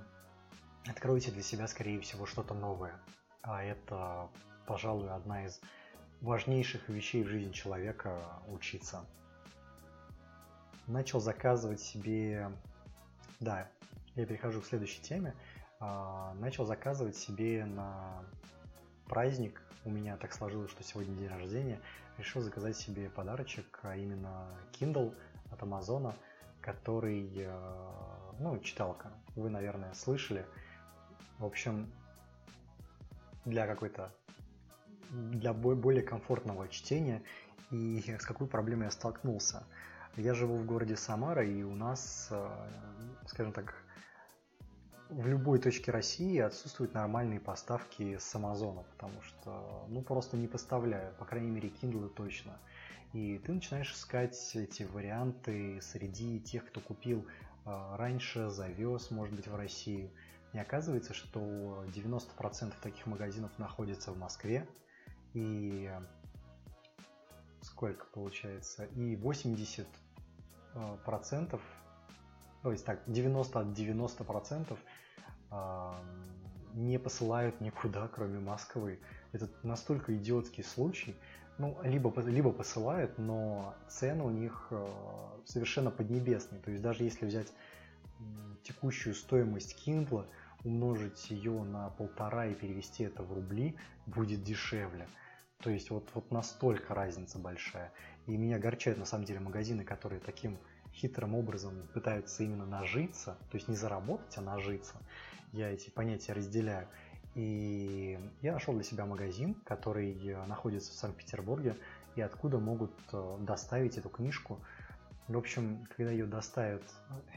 откроете 0.87 1.31
для 1.31 1.41
себя, 1.41 1.67
скорее 1.67 1.99
всего, 1.99 2.25
что-то 2.25 2.53
новое. 2.53 2.93
А 3.41 3.63
это, 3.63 4.29
пожалуй, 4.67 5.09
одна 5.09 5.45
из 5.45 5.59
важнейших 6.21 6.89
вещей 6.89 7.23
в 7.23 7.27
жизни 7.27 7.51
человека 7.51 8.19
учиться. 8.47 9.03
Начал 10.87 11.19
заказывать 11.19 11.79
себе... 11.79 12.51
Да, 13.39 13.67
я 14.15 14.25
перехожу 14.25 14.61
к 14.61 14.65
следующей 14.65 15.01
теме. 15.01 15.33
А, 15.79 16.35
начал 16.35 16.65
заказывать 16.65 17.17
себе 17.17 17.65
на 17.65 18.23
праздник. 19.11 19.61
У 19.83 19.89
меня 19.89 20.15
так 20.15 20.31
сложилось, 20.31 20.71
что 20.71 20.83
сегодня 20.83 21.13
день 21.17 21.27
рождения. 21.27 21.81
Решил 22.17 22.41
заказать 22.41 22.77
себе 22.77 23.09
подарочек, 23.09 23.79
а 23.83 23.97
именно 23.97 24.47
Kindle 24.71 25.13
от 25.51 25.61
Амазона, 25.61 26.15
который, 26.61 27.29
э, 27.35 28.31
ну, 28.39 28.57
читалка. 28.59 29.11
Вы, 29.35 29.49
наверное, 29.49 29.93
слышали. 29.93 30.45
В 31.39 31.45
общем, 31.45 31.91
для 33.43 33.67
какой-то 33.67 34.13
для 35.09 35.51
более 35.51 36.03
комфортного 36.03 36.69
чтения 36.69 37.21
и 37.69 38.01
с 38.17 38.25
какой 38.25 38.47
проблемой 38.47 38.85
я 38.85 38.91
столкнулся. 38.91 39.65
Я 40.15 40.33
живу 40.33 40.55
в 40.55 40.65
городе 40.65 40.95
Самара, 40.95 41.45
и 41.45 41.63
у 41.63 41.75
нас, 41.75 42.29
э, 42.31 42.49
скажем 43.27 43.51
так, 43.51 43.75
в 45.11 45.27
любой 45.27 45.59
точке 45.59 45.91
России 45.91 46.39
отсутствуют 46.39 46.93
нормальные 46.93 47.41
поставки 47.41 48.17
с 48.17 48.33
Амазона, 48.33 48.83
потому 48.83 49.21
что, 49.21 49.85
ну, 49.89 50.01
просто 50.01 50.37
не 50.37 50.47
поставляют, 50.47 51.17
по 51.17 51.25
крайней 51.25 51.51
мере, 51.51 51.69
Kindle 51.69 52.07
точно. 52.09 52.57
И 53.11 53.37
ты 53.39 53.51
начинаешь 53.51 53.93
искать 53.93 54.55
эти 54.55 54.83
варианты 54.83 55.81
среди 55.81 56.39
тех, 56.39 56.65
кто 56.65 56.79
купил 56.79 57.25
э, 57.65 57.95
раньше, 57.97 58.49
завез, 58.49 59.11
может 59.11 59.35
быть, 59.35 59.47
в 59.47 59.55
Россию. 59.55 60.09
И 60.53 60.57
оказывается, 60.57 61.13
что 61.13 61.83
90% 61.93 62.73
таких 62.81 63.05
магазинов 63.05 63.51
находится 63.57 64.13
в 64.13 64.17
Москве, 64.17 64.65
и 65.33 65.91
сколько 67.61 68.05
получается? 68.05 68.85
И 68.95 69.17
80 69.17 69.85
э, 70.73 70.97
процентов, 71.03 71.61
то 72.63 72.71
есть 72.71 72.85
так, 72.85 73.01
90 73.07 73.59
от 73.59 73.73
90 73.73 74.23
процентов 74.23 74.79
не 76.73 76.97
посылают 76.97 77.59
никуда, 77.61 78.07
кроме 78.07 78.39
Москвы. 78.39 78.99
Это 79.31 79.49
настолько 79.63 80.15
идиотский 80.15 80.63
случай. 80.63 81.15
Ну, 81.57 81.77
либо, 81.83 82.13
либо 82.21 82.51
посылают, 82.51 83.17
но 83.17 83.75
цены 83.87 84.23
у 84.23 84.29
них 84.29 84.67
э, 84.71 84.87
совершенно 85.45 85.91
поднебесные. 85.91 86.61
То 86.61 86.71
есть 86.71 86.81
даже 86.81 87.03
если 87.03 87.25
взять 87.25 87.53
текущую 88.63 89.13
стоимость 89.13 89.77
Kindle, 89.85 90.25
умножить 90.63 91.29
ее 91.29 91.63
на 91.63 91.89
полтора 91.89 92.47
и 92.47 92.55
перевести 92.55 93.03
это 93.03 93.23
в 93.23 93.33
рубли, 93.33 93.75
будет 94.05 94.43
дешевле. 94.43 95.07
То 95.59 95.69
есть 95.69 95.89
вот, 95.89 96.09
вот 96.13 96.31
настолько 96.31 96.93
разница 96.95 97.37
большая. 97.37 97.91
И 98.27 98.37
меня 98.37 98.55
огорчают 98.55 98.99
на 98.99 99.05
самом 99.05 99.25
деле 99.25 99.39
магазины, 99.39 99.83
которые 99.83 100.19
таким 100.19 100.57
хитрым 100.93 101.35
образом 101.35 101.87
пытаются 101.93 102.43
именно 102.43 102.65
нажиться, 102.65 103.37
то 103.49 103.55
есть 103.57 103.67
не 103.67 103.75
заработать, 103.75 104.37
а 104.37 104.41
нажиться. 104.41 104.95
Я 105.51 105.69
эти 105.69 105.89
понятия 105.89 106.33
разделяю. 106.33 106.87
И 107.35 108.19
я 108.41 108.53
нашел 108.53 108.73
для 108.73 108.83
себя 108.83 109.05
магазин, 109.05 109.55
который 109.65 110.13
находится 110.47 110.91
в 110.91 110.95
Санкт-Петербурге, 110.95 111.77
и 112.15 112.21
откуда 112.21 112.59
могут 112.59 112.91
э, 113.13 113.37
доставить 113.39 113.97
эту 113.97 114.09
книжку. 114.09 114.59
В 115.29 115.37
общем, 115.37 115.87
когда 115.95 116.11
ее 116.11 116.25
доставят, 116.25 116.83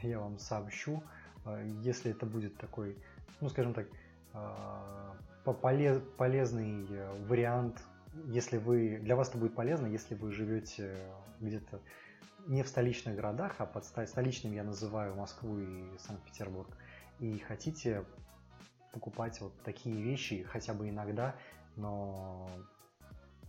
я 0.01 0.19
вам 0.19 0.37
сообщу, 0.37 1.01
э, 1.45 1.71
если 1.81 2.11
это 2.11 2.25
будет 2.25 2.57
такой, 2.57 2.97
ну 3.39 3.47
скажем 3.47 3.73
так, 3.73 3.87
э, 4.33 5.53
полезный 6.17 6.85
вариант 7.27 7.81
если 8.27 8.57
вы, 8.57 8.99
для 9.01 9.15
вас 9.15 9.29
это 9.29 9.37
будет 9.37 9.55
полезно, 9.55 9.87
если 9.87 10.15
вы 10.15 10.31
живете 10.31 10.95
где-то 11.41 11.81
не 12.47 12.63
в 12.63 12.67
столичных 12.67 13.15
городах, 13.15 13.55
а 13.57 13.65
под 13.65 13.85
столичным 13.85 14.53
я 14.53 14.63
называю 14.63 15.15
Москву 15.15 15.59
и 15.59 15.97
Санкт-Петербург, 15.99 16.69
и 17.19 17.39
хотите 17.39 18.05
покупать 18.91 19.39
вот 19.41 19.53
такие 19.63 20.01
вещи 20.01 20.43
хотя 20.43 20.73
бы 20.73 20.89
иногда, 20.89 21.35
но 21.75 22.49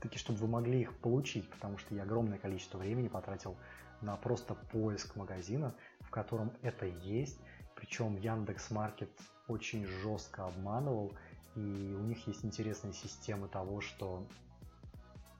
таки, 0.01 0.19
чтобы 0.19 0.39
вы 0.41 0.49
могли 0.49 0.81
их 0.81 0.97
получить, 0.99 1.49
потому 1.51 1.79
что 1.79 1.95
я 1.95 2.03
огромное 2.03 2.39
количество 2.39 2.79
времени 2.79 3.09
потратил 3.09 3.57
на 4.01 4.17
просто 4.17 4.55
поиск 4.55 5.17
магазина, 5.17 5.75
в 6.01 6.11
котором 6.11 6.53
это 6.63 6.87
есть, 6.87 7.39
причем 7.75 8.17
Яндекс 8.17 8.71
Маркет 8.71 9.11
очень 9.49 9.87
жестко 9.87 10.47
обманывал, 10.47 11.17
и 11.55 11.61
у 11.61 12.03
них 12.03 12.27
есть 12.27 12.45
интересная 12.45 12.93
система 12.93 13.49
того, 13.49 13.81
что 13.81 14.27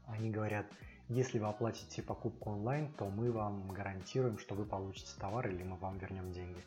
они 0.07 0.31
говорят, 0.31 0.67
если 1.09 1.39
вы 1.39 1.47
оплатите 1.47 2.03
покупку 2.03 2.51
онлайн, 2.51 2.93
то 2.95 3.09
мы 3.09 3.31
вам 3.31 3.69
гарантируем, 3.69 4.39
что 4.39 4.55
вы 4.55 4.65
получите 4.65 5.13
товар 5.19 5.49
или 5.49 5.63
мы 5.63 5.77
вам 5.77 5.99
вернем 5.99 6.33
деньги. 6.33 6.65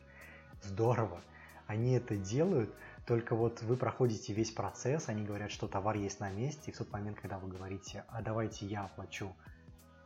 Здорово. 0.61 1.21
Они 1.69 1.91
это 1.91 2.15
делают, 2.15 2.73
только 3.05 3.35
вот 3.35 3.61
вы 3.61 3.77
проходите 3.77 4.33
весь 4.33 4.49
процесс, 4.49 5.07
они 5.07 5.23
говорят, 5.23 5.51
что 5.51 5.67
товар 5.67 5.97
есть 5.97 6.19
на 6.19 6.31
месте, 6.31 6.71
и 6.71 6.73
в 6.73 6.77
тот 6.79 6.91
момент, 6.91 7.19
когда 7.21 7.37
вы 7.37 7.47
говорите, 7.47 8.05
а 8.07 8.23
давайте 8.23 8.65
я 8.65 8.85
оплачу 8.85 9.35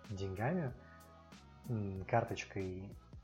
деньгами, 0.10 0.74
карточкой. 2.06 2.84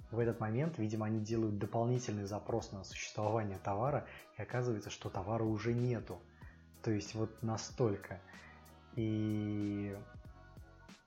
В 0.10 0.20
этот 0.20 0.40
момент, 0.40 0.78
видимо, 0.78 1.08
они 1.08 1.20
делают 1.20 1.58
дополнительный 1.58 2.24
запрос 2.24 2.72
на 2.72 2.86
существование 2.86 3.60
товара, 3.62 4.08
и 4.38 4.42
оказывается, 4.42 4.90
что 4.90 5.10
товара 5.10 5.44
уже 5.44 5.74
нету. 5.74 6.18
То 6.82 6.92
есть 6.92 7.16
вот 7.16 7.44
настолько. 7.44 8.22
И 8.96 9.98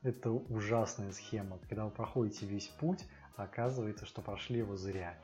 это 0.02 0.32
ужасная 0.32 1.12
схема. 1.12 1.58
Когда 1.66 1.86
вы 1.86 1.90
проходите 1.90 2.44
весь 2.44 2.68
путь, 2.68 3.06
оказывается, 3.36 4.04
что 4.04 4.20
прошли 4.20 4.58
его 4.58 4.76
зря. 4.76 5.16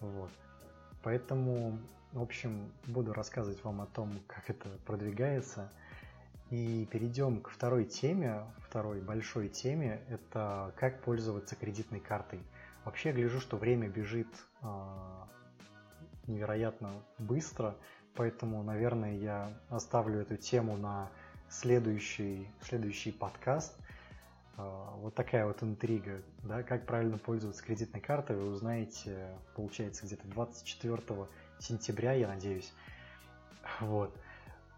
Вот. 0.00 0.30
Поэтому, 1.02 1.78
в 2.12 2.22
общем, 2.22 2.70
буду 2.86 3.12
рассказывать 3.12 3.62
вам 3.64 3.80
о 3.80 3.86
том, 3.86 4.20
как 4.26 4.50
это 4.50 4.68
продвигается. 4.86 5.70
И 6.50 6.86
перейдем 6.90 7.40
к 7.40 7.50
второй 7.50 7.84
теме, 7.84 8.44
второй 8.58 9.00
большой 9.00 9.48
теме, 9.48 10.00
это 10.08 10.74
как 10.76 11.00
пользоваться 11.02 11.54
кредитной 11.54 12.00
картой. 12.00 12.40
Вообще 12.84 13.12
гляжу, 13.12 13.40
что 13.40 13.56
время 13.56 13.88
бежит 13.88 14.26
э, 14.62 14.66
невероятно 16.26 16.90
быстро, 17.18 17.76
поэтому, 18.14 18.62
наверное, 18.62 19.16
я 19.16 19.52
оставлю 19.68 20.20
эту 20.20 20.36
тему 20.36 20.76
на 20.76 21.08
следующий, 21.48 22.48
следующий 22.62 23.12
подкаст. 23.12 23.76
Э, 24.60 24.90
вот 24.96 25.14
такая 25.14 25.46
вот 25.46 25.62
интрига, 25.62 26.22
да, 26.42 26.62
как 26.62 26.86
правильно 26.86 27.18
пользоваться 27.18 27.62
кредитной 27.62 28.00
картой, 28.00 28.36
вы 28.36 28.50
узнаете, 28.50 29.28
получается, 29.54 30.06
где-то 30.06 30.28
24 30.28 31.28
сентября, 31.58 32.12
я 32.12 32.28
надеюсь. 32.28 32.72
Вот. 33.80 34.16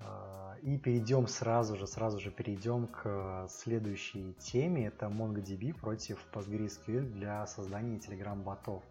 А, 0.00 0.56
и 0.62 0.78
перейдем 0.78 1.26
сразу 1.26 1.76
же, 1.76 1.86
сразу 1.86 2.20
же 2.20 2.30
перейдем 2.30 2.86
к 2.86 3.46
следующей 3.48 4.34
теме. 4.34 4.86
Это 4.86 5.06
MongoDB 5.06 5.74
против 5.74 6.24
PostgreSQL 6.32 7.10
для 7.10 7.46
создания 7.46 7.98
Telegram-ботов. 7.98 8.82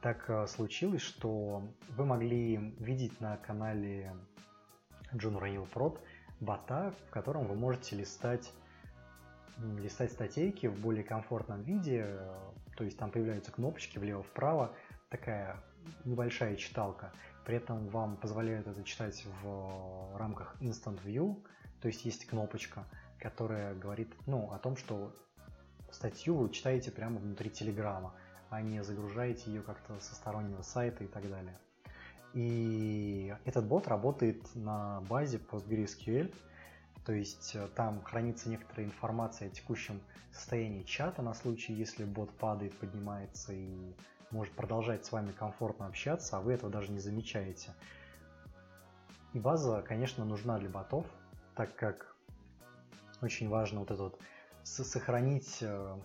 Так 0.00 0.28
а, 0.30 0.46
случилось, 0.46 1.02
что 1.02 1.62
вы 1.96 2.04
могли 2.04 2.74
видеть 2.78 3.20
на 3.20 3.36
канале 3.38 4.14
John 5.12 5.38
Ранил 5.38 5.66
Prod 5.72 5.98
бота, 6.40 6.92
в 7.06 7.10
котором 7.10 7.46
вы 7.46 7.54
можете 7.54 7.96
листать 7.96 8.52
листать 9.58 10.12
статейки 10.12 10.66
в 10.66 10.80
более 10.80 11.04
комфортном 11.04 11.62
виде, 11.62 12.18
то 12.76 12.84
есть 12.84 12.98
там 12.98 13.10
появляются 13.10 13.52
кнопочки 13.52 13.98
влево-вправо, 13.98 14.74
такая 15.10 15.62
небольшая 16.04 16.56
читалка. 16.56 17.12
При 17.44 17.56
этом 17.56 17.88
вам 17.88 18.16
позволяют 18.16 18.66
это 18.66 18.82
читать 18.84 19.24
в 19.42 20.16
рамках 20.16 20.56
Instant 20.60 21.02
View, 21.04 21.44
то 21.80 21.88
есть 21.88 22.04
есть 22.04 22.26
кнопочка, 22.26 22.84
которая 23.18 23.74
говорит 23.74 24.12
ну, 24.26 24.50
о 24.52 24.58
том, 24.58 24.76
что 24.76 25.14
статью 25.90 26.36
вы 26.36 26.50
читаете 26.50 26.90
прямо 26.90 27.18
внутри 27.18 27.50
Телеграма, 27.50 28.14
а 28.50 28.62
не 28.62 28.82
загружаете 28.82 29.50
ее 29.50 29.62
как-то 29.62 29.98
со 30.00 30.14
стороннего 30.14 30.62
сайта 30.62 31.04
и 31.04 31.06
так 31.06 31.28
далее. 31.28 31.58
И 32.32 33.32
этот 33.44 33.66
бот 33.66 33.86
работает 33.86 34.42
на 34.54 35.00
базе 35.02 35.38
PostgreSQL, 35.38 36.34
то 37.04 37.12
есть 37.12 37.54
э, 37.54 37.68
там 37.74 38.02
хранится 38.02 38.48
некоторая 38.48 38.86
информация 38.86 39.48
о 39.48 39.50
текущем 39.50 40.00
состоянии 40.32 40.82
чата 40.82 41.22
на 41.22 41.34
случай, 41.34 41.72
если 41.72 42.04
бот 42.04 42.30
падает, 42.36 42.76
поднимается 42.78 43.52
и 43.52 43.94
может 44.30 44.52
продолжать 44.54 45.04
с 45.04 45.12
вами 45.12 45.32
комфортно 45.32 45.86
общаться, 45.86 46.36
а 46.36 46.40
вы 46.40 46.54
этого 46.54 46.70
даже 46.70 46.90
не 46.90 46.98
замечаете. 46.98 47.74
И 49.32 49.38
база, 49.38 49.82
конечно, 49.82 50.24
нужна 50.24 50.58
для 50.58 50.68
ботов, 50.68 51.06
так 51.54 51.74
как 51.76 52.16
очень 53.20 53.48
важно 53.48 53.80
вот 53.80 53.90
это 53.90 54.02
вот 54.02 54.20
сохранить 54.62 55.58
э, 55.60 55.98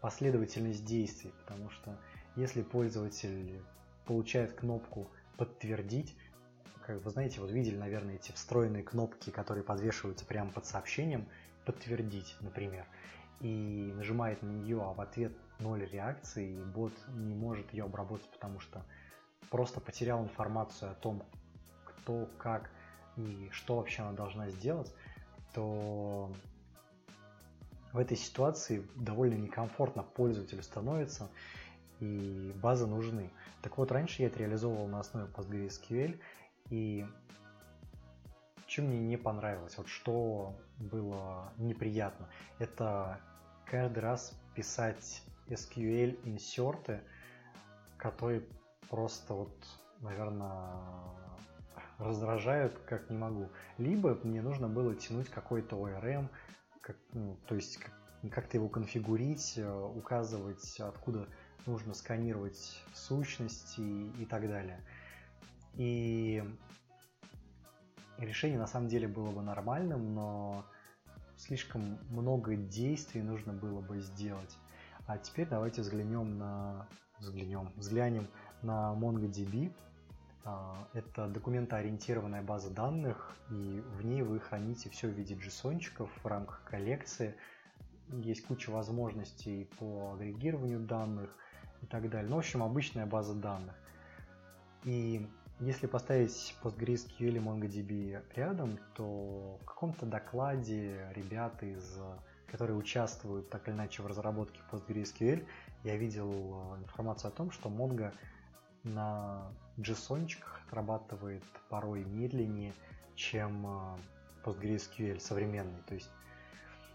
последовательность 0.00 0.84
действий, 0.84 1.32
потому 1.42 1.70
что 1.70 1.96
если 2.36 2.62
пользователь 2.62 3.62
получает 4.04 4.52
кнопку 4.52 5.08
«Подтвердить», 5.36 6.16
как 6.86 7.02
вы 7.02 7.10
знаете, 7.10 7.40
вот 7.40 7.50
видели, 7.50 7.76
наверное, 7.76 8.16
эти 8.16 8.32
встроенные 8.32 8.82
кнопки, 8.82 9.30
которые 9.30 9.64
подвешиваются 9.64 10.24
прямо 10.24 10.50
под 10.50 10.66
сообщением 10.66 11.26
«Подтвердить», 11.64 12.36
например, 12.40 12.86
и 13.40 13.92
нажимает 13.96 14.42
на 14.42 14.48
нее, 14.48 14.80
а 14.82 14.92
в 14.92 15.00
ответ 15.00 15.32
ноль 15.58 15.84
реакции, 15.84 16.52
и 16.52 16.62
бот 16.62 16.92
не 17.08 17.34
может 17.34 17.72
ее 17.72 17.84
обработать, 17.84 18.28
потому 18.30 18.60
что 18.60 18.84
просто 19.50 19.80
потерял 19.80 20.22
информацию 20.22 20.90
о 20.90 20.94
том, 20.94 21.22
кто, 21.84 22.28
как 22.38 22.70
и 23.16 23.48
что 23.52 23.76
вообще 23.76 24.02
она 24.02 24.12
должна 24.12 24.48
сделать, 24.50 24.92
то 25.54 26.32
в 27.92 27.98
этой 27.98 28.16
ситуации 28.16 28.86
довольно 28.96 29.34
некомфортно 29.34 30.02
пользователю 30.02 30.62
становится, 30.62 31.28
и 32.00 32.52
базы 32.60 32.86
нужны. 32.86 33.30
Так 33.60 33.78
вот, 33.78 33.92
раньше 33.92 34.22
я 34.22 34.28
это 34.28 34.40
реализовывал 34.40 34.88
на 34.88 35.00
основе 35.00 35.28
PostgreSQL, 35.32 36.18
и 36.70 37.06
что 38.66 38.82
мне 38.82 39.00
не 39.00 39.16
понравилось, 39.16 39.76
вот 39.76 39.88
что 39.88 40.54
было 40.78 41.52
неприятно, 41.58 42.28
это 42.58 43.20
каждый 43.66 43.98
раз 43.98 44.32
писать 44.54 45.22
SQL 45.48 46.18
инсерты, 46.24 47.00
которые 47.98 48.42
просто 48.88 49.34
вот, 49.34 49.54
наверное, 50.00 50.70
раздражают 51.98 52.78
как 52.86 53.10
не 53.10 53.16
могу. 53.16 53.48
Либо 53.78 54.18
мне 54.22 54.42
нужно 54.42 54.68
было 54.68 54.94
тянуть 54.94 55.28
какой-то 55.28 55.76
ORM, 55.76 56.28
как, 56.80 56.96
ну, 57.12 57.36
то 57.46 57.54
есть 57.54 57.78
как-то 58.30 58.56
его 58.56 58.68
конфигурить, 58.68 59.54
э, 59.56 59.70
указывать, 59.70 60.80
откуда 60.80 61.28
нужно 61.66 61.94
сканировать 61.94 62.82
сущности 62.94 63.80
и 63.80 64.24
так 64.24 64.48
далее. 64.48 64.80
И 65.74 66.42
решение 68.18 68.58
на 68.58 68.66
самом 68.66 68.88
деле 68.88 69.08
было 69.08 69.30
бы 69.30 69.42
нормальным, 69.42 70.14
но 70.14 70.64
слишком 71.36 71.98
много 72.10 72.56
действий 72.56 73.22
нужно 73.22 73.52
было 73.52 73.80
бы 73.80 74.00
сделать. 74.00 74.56
А 75.06 75.18
теперь 75.18 75.48
давайте 75.48 75.82
взглянем 75.82 76.38
на... 76.38 76.86
Взглянем, 77.18 77.70
взглянем 77.76 78.26
на 78.62 78.94
MongoDB. 78.94 79.72
А, 80.44 80.88
это 80.92 81.28
документоориентированная 81.28 82.42
база 82.42 82.68
данных, 82.70 83.36
и 83.48 83.80
в 83.96 84.04
ней 84.04 84.22
вы 84.22 84.40
храните 84.40 84.90
все 84.90 85.06
в 85.06 85.12
виде 85.12 85.34
json 85.34 85.80
в 86.00 86.26
рамках 86.26 86.64
коллекции. 86.64 87.36
Есть 88.08 88.44
куча 88.44 88.70
возможностей 88.70 89.70
по 89.78 90.14
агрегированию 90.14 90.80
данных 90.80 91.30
и 91.80 91.86
так 91.86 92.10
далее. 92.10 92.28
Ну, 92.28 92.36
в 92.36 92.40
общем, 92.40 92.62
обычная 92.62 93.06
база 93.06 93.34
данных. 93.34 93.76
И 94.84 95.28
если 95.62 95.86
поставить 95.86 96.56
PostgreSQL 96.60 97.36
и 97.36 97.38
MongoDB 97.38 98.22
рядом, 98.34 98.78
то 98.96 99.58
в 99.62 99.64
каком-то 99.64 100.06
докладе 100.06 101.08
ребята, 101.14 101.66
из, 101.66 101.98
которые 102.48 102.76
участвуют 102.76 103.48
так 103.48 103.68
или 103.68 103.74
иначе 103.74 104.02
в 104.02 104.06
разработке 104.08 104.60
PostgreSQL, 104.72 105.46
я 105.84 105.96
видел 105.96 106.32
э, 106.32 106.82
информацию 106.82 107.28
о 107.28 107.32
том, 107.32 107.52
что 107.52 107.68
Mongo 107.68 108.12
на 108.82 109.52
JSON 109.78 110.28
отрабатывает 110.66 111.44
порой 111.68 112.04
медленнее, 112.04 112.72
чем 113.14 113.64
э, 113.64 113.98
PostgreSQL 114.44 115.20
современный. 115.20 115.82
То 115.86 115.94
есть, 115.94 116.10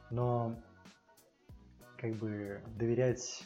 но 0.10 0.54
как 1.96 2.12
бы 2.16 2.62
доверять 2.76 3.44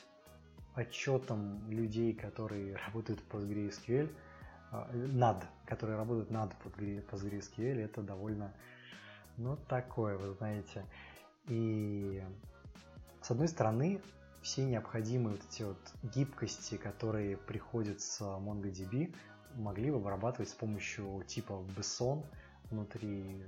отчетам 0.73 1.69
людей, 1.69 2.11
которые 2.13 2.75
работают 2.87 3.19
в 3.19 3.29
PostgreSQL– 3.29 4.11
над, 4.71 5.45
которые 5.65 5.97
работают 5.97 6.31
над 6.31 6.53
PostgreSQL, 6.63 7.83
это 7.83 8.01
довольно, 8.01 8.53
ну, 9.37 9.57
такое, 9.67 10.17
вы 10.17 10.33
знаете. 10.35 10.85
И 11.47 12.23
с 13.21 13.31
одной 13.31 13.47
стороны, 13.47 14.01
все 14.41 14.63
необходимые 14.63 15.35
вот 15.37 15.45
эти 15.49 15.63
вот 15.63 15.77
гибкости, 16.03 16.77
которые 16.77 17.37
приходят 17.37 18.01
с 18.01 18.21
MongoDB, 18.21 19.13
могли 19.55 19.91
бы 19.91 19.99
вырабатывать 19.99 20.49
с 20.49 20.53
помощью 20.53 21.23
типа 21.27 21.63
BSON 21.75 22.25
внутри 22.69 23.43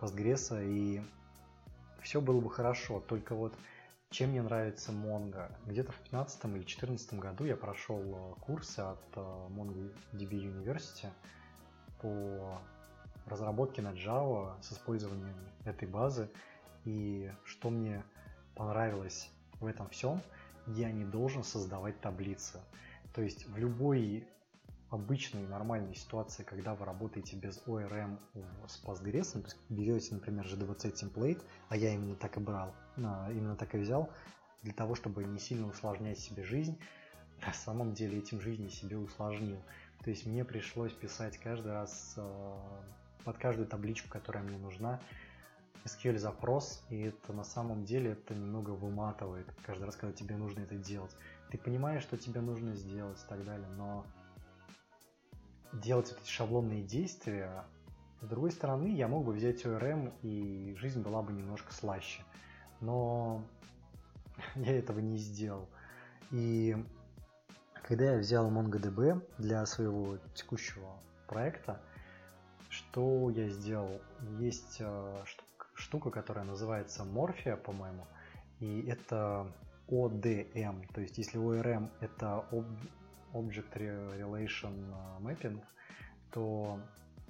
Postgres, 0.00 0.64
и 0.64 1.02
все 2.00 2.20
было 2.20 2.40
бы 2.40 2.50
хорошо. 2.50 3.00
Только 3.00 3.34
вот 3.34 3.54
чем 4.12 4.30
мне 4.30 4.42
нравится 4.42 4.92
Mongo? 4.92 5.50
Где-то 5.66 5.90
в 5.92 5.96
2015 5.96 6.44
или 6.44 6.52
2014 6.52 7.14
году 7.14 7.44
я 7.44 7.56
прошел 7.56 8.00
э, 8.00 8.34
курсы 8.40 8.80
от 8.80 9.02
э, 9.16 9.20
MongoDB 9.20 10.30
University 10.30 11.08
по 12.00 12.60
разработке 13.26 13.80
на 13.80 13.92
Java 13.92 14.54
с 14.62 14.72
использованием 14.72 15.34
этой 15.64 15.88
базы. 15.88 16.28
И 16.84 17.32
что 17.44 17.70
мне 17.70 18.04
понравилось 18.54 19.30
в 19.60 19.66
этом 19.66 19.88
всем, 19.88 20.20
я 20.66 20.92
не 20.92 21.04
должен 21.04 21.42
создавать 21.42 21.98
таблицы. 22.00 22.60
То 23.14 23.22
есть 23.22 23.48
в 23.48 23.56
любой 23.56 24.28
обычной 24.94 25.46
нормальной 25.46 25.94
ситуации, 25.94 26.42
когда 26.42 26.74
вы 26.74 26.84
работаете 26.84 27.36
без 27.36 27.62
ORM 27.66 28.18
с 28.68 28.82
Postgres, 28.84 29.32
то 29.32 29.38
есть 29.40 29.56
берете, 29.68 30.14
например, 30.14 30.44
G20 30.46 30.92
template, 30.92 31.42
а 31.68 31.76
я 31.76 31.94
именно 31.94 32.14
так 32.14 32.36
и 32.36 32.40
брал, 32.40 32.74
а, 32.98 33.30
именно 33.30 33.56
так 33.56 33.74
и 33.74 33.78
взял, 33.78 34.10
для 34.62 34.72
того, 34.72 34.94
чтобы 34.94 35.24
не 35.24 35.38
сильно 35.38 35.66
усложнять 35.66 36.18
себе 36.18 36.44
жизнь, 36.44 36.78
на 37.44 37.52
самом 37.52 37.94
деле 37.94 38.18
этим 38.18 38.40
жизнь 38.40 38.68
себе 38.70 38.96
усложнил. 38.96 39.60
То 40.04 40.10
есть 40.10 40.26
мне 40.26 40.44
пришлось 40.44 40.92
писать 40.92 41.38
каждый 41.38 41.72
раз 41.72 42.14
э, 42.16 42.58
под 43.24 43.38
каждую 43.38 43.66
табличку, 43.66 44.08
которая 44.08 44.44
мне 44.44 44.58
нужна, 44.58 45.00
SQL 45.84 46.18
запрос, 46.18 46.84
и 46.90 47.00
это 47.00 47.32
на 47.32 47.44
самом 47.44 47.84
деле 47.84 48.12
это 48.12 48.34
немного 48.34 48.70
выматывает 48.70 49.46
каждый 49.66 49.84
раз, 49.84 49.96
когда 49.96 50.14
тебе 50.14 50.36
нужно 50.36 50.60
это 50.60 50.76
делать. 50.76 51.10
Ты 51.50 51.58
понимаешь, 51.58 52.02
что 52.02 52.16
тебе 52.16 52.40
нужно 52.40 52.74
сделать 52.74 53.18
и 53.18 53.28
так 53.28 53.44
далее, 53.44 53.66
но 53.76 54.06
делать 55.72 56.12
эти 56.12 56.30
шаблонные 56.30 56.82
действия, 56.82 57.64
с 58.20 58.26
другой 58.26 58.52
стороны, 58.52 58.86
я 58.86 59.08
мог 59.08 59.24
бы 59.24 59.32
взять 59.32 59.64
ORM, 59.64 60.12
и 60.22 60.76
жизнь 60.78 61.02
была 61.02 61.22
бы 61.22 61.32
немножко 61.32 61.72
слаще. 61.72 62.22
Но 62.80 63.42
я 64.54 64.78
этого 64.78 65.00
не 65.00 65.18
сделал. 65.18 65.68
И 66.30 66.76
когда 67.82 68.12
я 68.12 68.18
взял 68.18 68.50
MongoDB 68.50 69.26
для 69.38 69.66
своего 69.66 70.18
текущего 70.34 70.98
проекта, 71.26 71.80
что 72.68 73.28
я 73.30 73.48
сделал? 73.48 74.00
Есть 74.38 74.76
э, 74.78 75.24
штука, 75.74 76.10
которая 76.10 76.44
называется 76.44 77.02
Morphia, 77.02 77.56
по-моему, 77.56 78.06
и 78.60 78.82
это 78.86 79.46
ODM, 79.88 80.86
то 80.94 81.00
есть 81.00 81.18
если 81.18 81.38
ORM 81.38 81.90
это 82.00 82.46
Object 83.32 83.72
Relation 84.18 84.74
Mapping, 85.20 85.62
то 86.30 86.78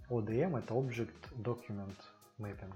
ODM 0.08 0.58
это 0.58 0.74
Object 0.74 1.32
Document 1.36 1.96
Mapping. 2.38 2.74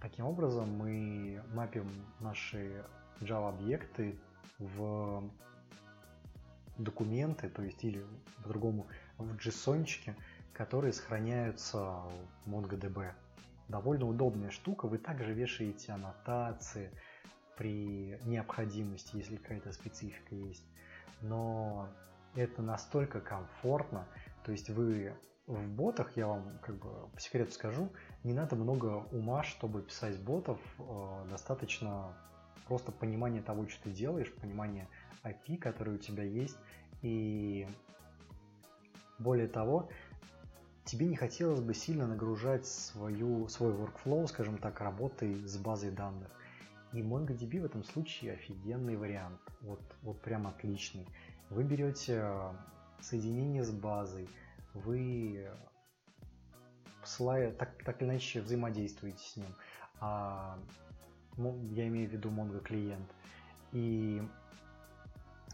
Таким 0.00 0.26
образом 0.26 0.70
мы 0.76 1.42
мапим 1.52 1.88
наши 2.20 2.84
Java-объекты 3.20 4.18
в 4.58 5.28
документы, 6.78 7.48
то 7.48 7.62
есть 7.62 7.82
или 7.84 8.04
по-другому 8.42 8.86
в 9.18 9.34
JSON, 9.36 10.14
которые 10.52 10.92
сохраняются 10.92 11.78
в 11.78 12.12
MongoDB. 12.46 13.12
Довольно 13.68 14.06
удобная 14.06 14.50
штука, 14.50 14.86
вы 14.86 14.98
также 14.98 15.34
вешаете 15.34 15.92
аннотации 15.92 16.90
при 17.56 18.18
необходимости, 18.24 19.16
если 19.16 19.36
какая-то 19.36 19.72
специфика 19.72 20.34
есть. 20.34 20.64
Но 21.20 21.88
это 22.34 22.62
настолько 22.62 23.20
комфортно, 23.20 24.06
то 24.44 24.52
есть 24.52 24.70
вы 24.70 25.14
в 25.46 25.68
ботах, 25.70 26.16
я 26.16 26.26
вам 26.26 26.58
как 26.60 26.76
бы 26.76 27.08
по 27.08 27.20
секрету 27.20 27.52
скажу, 27.52 27.88
не 28.22 28.34
надо 28.34 28.54
много 28.54 29.06
ума, 29.12 29.42
чтобы 29.42 29.82
писать 29.82 30.20
ботов, 30.20 30.58
э, 30.78 31.26
достаточно 31.30 32.14
просто 32.66 32.92
понимание 32.92 33.42
того, 33.42 33.66
что 33.66 33.84
ты 33.84 33.90
делаешь, 33.90 34.32
понимание 34.34 34.86
API, 35.24 35.56
которые 35.56 35.96
у 35.96 35.98
тебя 35.98 36.22
есть, 36.22 36.58
и 37.00 37.66
более 39.18 39.48
того, 39.48 39.88
тебе 40.84 41.06
не 41.06 41.16
хотелось 41.16 41.60
бы 41.60 41.74
сильно 41.74 42.06
нагружать 42.06 42.66
свою, 42.66 43.48
свой 43.48 43.72
workflow, 43.72 44.26
скажем 44.26 44.58
так, 44.58 44.80
работой 44.80 45.34
с 45.46 45.56
базой 45.56 45.90
данных. 45.90 46.30
И 46.92 47.02
MongoDB 47.02 47.60
в 47.60 47.64
этом 47.64 47.84
случае 47.84 48.32
офигенный 48.32 48.96
вариант, 48.96 49.40
вот, 49.60 49.80
вот 50.02 50.20
прям 50.22 50.46
отличный. 50.46 51.06
Вы 51.50 51.64
берете 51.64 52.20
э, 52.22 52.52
соединение 53.00 53.64
с 53.64 53.70
базой, 53.70 54.28
вы 54.74 55.48
посылая, 57.00 57.52
так, 57.52 57.82
так 57.84 58.02
или 58.02 58.10
иначе 58.10 58.40
взаимодействуете 58.42 59.24
с 59.24 59.36
ним. 59.36 59.54
А, 60.00 60.58
я 61.70 61.88
имею 61.88 62.08
в 62.08 62.12
виду 62.12 62.30
Mongo 62.30 62.60
клиент. 62.60 63.08
И 63.72 64.22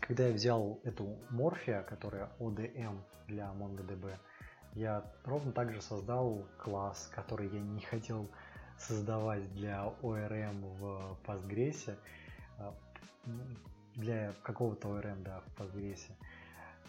когда 0.01 0.27
я 0.27 0.35
взял 0.35 0.81
эту 0.85 1.17
Morphia, 1.31 1.85
которая 1.85 2.31
ODM 2.39 2.99
для 3.29 3.53
MongoDB, 3.53 4.17
я 4.75 5.05
ровно 5.25 5.53
так 5.53 5.73
же 5.73 5.81
создал 5.81 6.45
класс, 6.59 7.11
который 7.15 7.49
я 7.49 7.61
не 7.61 7.81
хотел 7.81 8.29
создавать 8.77 9.53
для 9.55 9.95
ORM 10.03 10.77
в 10.79 11.17
Postgres, 11.25 11.97
а, 12.59 12.75
для 13.97 14.33
какого-то 14.43 14.89
ORM, 14.89 15.23
да, 15.23 15.41
в 15.41 15.61
Postgres. 15.61 16.01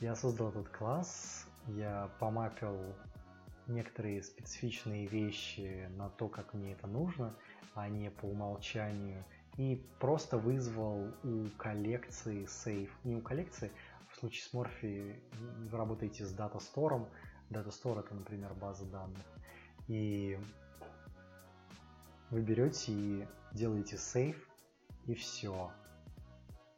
Я 0.01 0.15
создал 0.15 0.49
этот 0.49 0.69
класс, 0.69 1.45
я 1.67 2.09
помапил 2.19 2.77
некоторые 3.67 4.21
специфичные 4.23 5.07
вещи 5.07 5.87
на 5.95 6.09
то, 6.09 6.27
как 6.27 6.53
мне 6.53 6.73
это 6.73 6.87
нужно, 6.87 7.33
а 7.73 7.87
не 7.89 8.09
по 8.09 8.25
умолчанию, 8.25 9.23
и 9.57 9.85
просто 9.99 10.37
вызвал 10.37 11.07
у 11.23 11.45
коллекции 11.57 12.45
сейф. 12.45 12.91
Не 13.03 13.15
у 13.15 13.21
коллекции, 13.21 13.71
в 14.11 14.17
случае 14.17 14.43
с 14.43 14.53
Morphe 14.53 15.19
вы 15.69 15.77
работаете 15.77 16.25
с 16.25 16.31
датастором, 16.31 17.07
датастор 17.49 17.99
это, 17.99 18.13
например, 18.13 18.53
база 18.53 18.85
данных, 18.85 19.23
и 19.87 20.37
вы 22.29 22.41
берете 22.41 22.91
и 22.91 23.27
делаете 23.53 23.97
сейф, 23.97 24.49
и 25.05 25.13
все. 25.13 25.71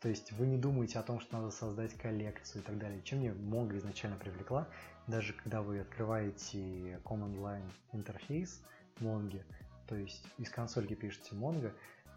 То 0.08 0.12
есть 0.12 0.32
вы 0.32 0.48
не 0.48 0.58
думаете 0.58 1.00
о 1.00 1.04
том, 1.04 1.20
что 1.20 1.38
надо 1.38 1.52
создать 1.52 1.93
коллекцию 1.96 2.62
и 2.62 2.65
так 2.65 2.78
далее. 2.78 3.02
Чем 3.02 3.20
мне 3.20 3.32
Mongo 3.32 3.76
изначально 3.76 4.15
привлекла, 4.15 4.65
даже 5.06 5.34
когда 5.34 5.62
вы 5.62 5.82
открываете 5.82 7.02
Command 7.04 7.36
Line 7.36 7.70
интерфейс 7.91 8.63
Mongo, 9.02 9.43
то 9.86 9.98
есть 9.98 10.26
из 10.38 10.50
консольки 10.50 10.93
пишете 10.93 11.36
Mongo, 11.36 11.74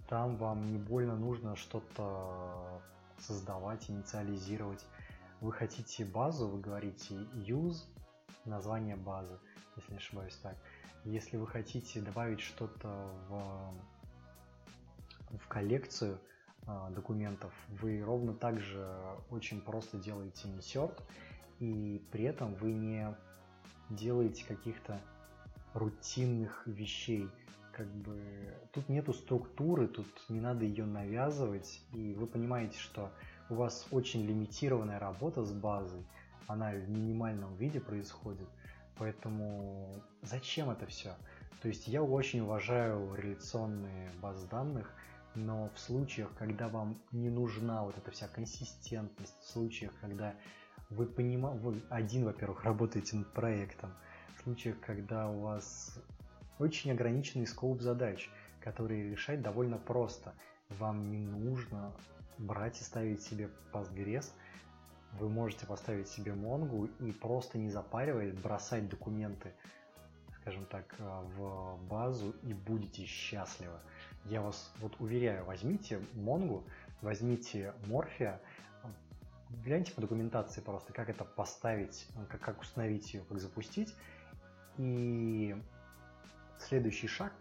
там 0.08 0.36
вам 0.36 0.70
не 0.70 0.78
больно 0.78 1.16
нужно 1.16 1.56
что-то 1.56 2.80
создавать, 3.18 3.90
инициализировать. 3.90 4.86
Вы 5.40 5.50
хотите 5.50 6.04
базу, 6.04 6.46
вы 6.46 6.60
говорите 6.60 7.16
use, 7.34 7.82
название 8.44 8.94
базы, 8.94 9.36
если 9.74 9.90
не 9.90 9.98
ошибаюсь 9.98 10.36
так. 10.36 10.56
Если 11.02 11.36
вы 11.36 11.48
хотите 11.48 12.00
добавить 12.00 12.38
что-то 12.38 13.12
в, 13.28 13.74
в 15.38 15.48
коллекцию 15.48 16.20
документов, 16.90 17.52
вы 17.68 18.02
ровно 18.02 18.32
так 18.34 18.60
же 18.60 18.86
очень 19.30 19.60
просто 19.60 19.98
делаете 19.98 20.48
insert, 20.48 21.00
и 21.58 22.02
при 22.10 22.24
этом 22.24 22.54
вы 22.54 22.72
не 22.72 23.14
делаете 23.90 24.44
каких-то 24.46 25.00
рутинных 25.74 26.66
вещей. 26.66 27.28
Как 27.72 27.86
бы 27.86 28.20
тут 28.72 28.88
нету 28.88 29.12
структуры, 29.12 29.86
тут 29.86 30.06
не 30.28 30.40
надо 30.40 30.64
ее 30.64 30.84
навязывать, 30.84 31.82
и 31.92 32.14
вы 32.14 32.26
понимаете, 32.26 32.78
что 32.78 33.10
у 33.48 33.54
вас 33.54 33.86
очень 33.90 34.26
лимитированная 34.26 34.98
работа 34.98 35.44
с 35.44 35.52
базой, 35.52 36.04
она 36.46 36.72
в 36.72 36.88
минимальном 36.88 37.54
виде 37.56 37.80
происходит, 37.80 38.48
Поэтому 39.00 39.88
зачем 40.20 40.68
это 40.68 40.84
все? 40.84 41.14
То 41.62 41.68
есть 41.68 41.88
я 41.88 42.02
очень 42.02 42.40
уважаю 42.40 43.14
реляционные 43.14 44.10
базы 44.20 44.46
данных, 44.46 44.92
но 45.34 45.70
в 45.74 45.78
случаях, 45.78 46.32
когда 46.36 46.68
вам 46.68 47.00
не 47.12 47.30
нужна 47.30 47.82
вот 47.82 47.96
эта 47.96 48.10
вся 48.10 48.28
консистентность, 48.28 49.38
в 49.40 49.50
случаях, 49.50 49.92
когда 50.00 50.34
вы 50.90 51.06
понимаете, 51.06 51.60
вы 51.60 51.82
один, 51.88 52.24
во-первых, 52.24 52.64
работаете 52.64 53.16
над 53.16 53.32
проектом, 53.32 53.92
в 54.36 54.42
случаях, 54.42 54.80
когда 54.80 55.28
у 55.28 55.40
вас 55.40 55.98
очень 56.58 56.90
ограниченный 56.92 57.46
скоп 57.46 57.80
задач, 57.80 58.30
которые 58.60 59.10
решать 59.10 59.42
довольно 59.42 59.78
просто. 59.78 60.34
Вам 60.68 61.10
не 61.10 61.26
нужно 61.26 61.92
брать 62.38 62.80
и 62.80 62.84
ставить 62.84 63.22
себе 63.22 63.50
Postgres– 63.72 64.32
вы 65.18 65.28
можете 65.28 65.66
поставить 65.66 66.08
себе 66.08 66.34
Монгу 66.34 66.86
и 67.00 67.12
просто 67.12 67.58
не 67.58 67.70
запариваясь 67.70 68.34
бросать 68.34 68.88
документы, 68.88 69.52
скажем 70.40 70.66
так, 70.66 70.94
э, 70.98 71.20
в 71.36 71.78
базу 71.88 72.34
и 72.42 72.54
будете 72.54 73.04
счастливы. 73.04 73.78
Я 74.26 74.42
вас 74.42 74.72
вот 74.78 74.94
уверяю, 75.00 75.44
возьмите 75.44 76.00
Монгу, 76.14 76.64
возьмите 77.00 77.72
Морфия, 77.86 78.40
гляньте 79.64 79.92
по 79.92 80.00
документации 80.00 80.60
просто, 80.60 80.92
как 80.92 81.08
это 81.08 81.24
поставить, 81.24 82.06
как, 82.28 82.40
как 82.40 82.60
установить 82.60 83.14
ее, 83.14 83.22
как 83.28 83.40
запустить. 83.40 83.94
И 84.78 85.56
следующий 86.58 87.08
шаг, 87.08 87.32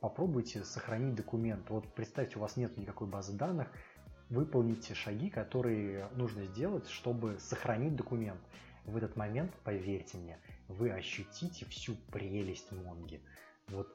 попробуйте 0.00 0.64
сохранить 0.64 1.14
документ. 1.14 1.68
Вот 1.70 1.92
представьте, 1.94 2.36
у 2.38 2.40
вас 2.40 2.56
нет 2.56 2.76
никакой 2.76 3.08
базы 3.08 3.32
данных, 3.32 3.68
выполните 4.30 4.94
шаги, 4.94 5.30
которые 5.30 6.08
нужно 6.14 6.44
сделать, 6.44 6.88
чтобы 6.88 7.38
сохранить 7.40 7.96
документ. 7.96 8.40
В 8.84 8.96
этот 8.96 9.16
момент, 9.16 9.52
поверьте 9.64 10.16
мне, 10.16 10.38
вы 10.68 10.90
ощутите 10.90 11.66
всю 11.66 11.94
прелесть 12.10 12.70
Монги. 12.72 13.20
Вот 13.68 13.88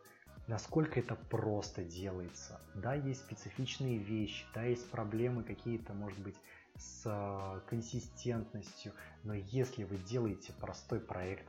насколько 0.47 0.99
это 0.99 1.15
просто 1.15 1.83
делается. 1.83 2.59
Да, 2.75 2.93
есть 2.95 3.21
специфичные 3.21 3.97
вещи, 3.97 4.45
да, 4.53 4.63
есть 4.63 4.89
проблемы 4.89 5.43
какие-то, 5.43 5.93
может 5.93 6.19
быть, 6.19 6.35
с 6.75 7.03
э, 7.05 7.59
консистентностью, 7.69 8.93
но 9.23 9.33
если 9.33 9.83
вы 9.83 9.97
делаете 9.97 10.53
простой 10.59 10.99
проект, 10.99 11.45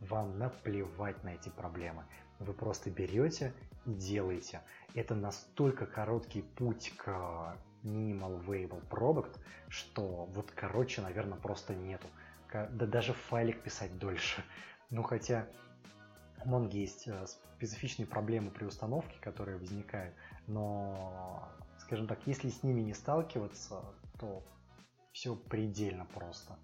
вам 0.00 0.38
наплевать 0.38 1.22
на 1.24 1.30
эти 1.34 1.48
проблемы. 1.48 2.04
Вы 2.38 2.52
просто 2.52 2.90
берете 2.90 3.54
и 3.86 3.94
делаете. 3.94 4.60
Это 4.94 5.14
настолько 5.14 5.86
короткий 5.86 6.42
путь 6.42 6.92
к 6.96 7.56
Minimal 7.82 8.44
Viable 8.44 8.86
Product, 8.88 9.38
что 9.68 10.26
вот 10.26 10.50
короче, 10.52 11.00
наверное, 11.00 11.38
просто 11.38 11.74
нету. 11.74 12.06
Да 12.52 12.86
даже 12.86 13.12
файлик 13.12 13.62
писать 13.62 13.98
дольше. 13.98 14.42
Ну 14.90 15.02
хотя 15.02 15.46
Mongo 16.44 16.72
есть 16.72 17.08
э, 17.08 17.26
специфичные 17.56 18.06
проблемы 18.06 18.50
при 18.50 18.64
установке, 18.64 19.16
которые 19.20 19.56
возникают, 19.56 20.14
но, 20.46 21.48
скажем 21.78 22.06
так, 22.06 22.18
если 22.26 22.50
с 22.50 22.62
ними 22.62 22.82
не 22.82 22.94
сталкиваться, 22.94 23.82
то 24.18 24.42
все 25.12 25.34
предельно 25.34 26.06
просто. 26.06 26.58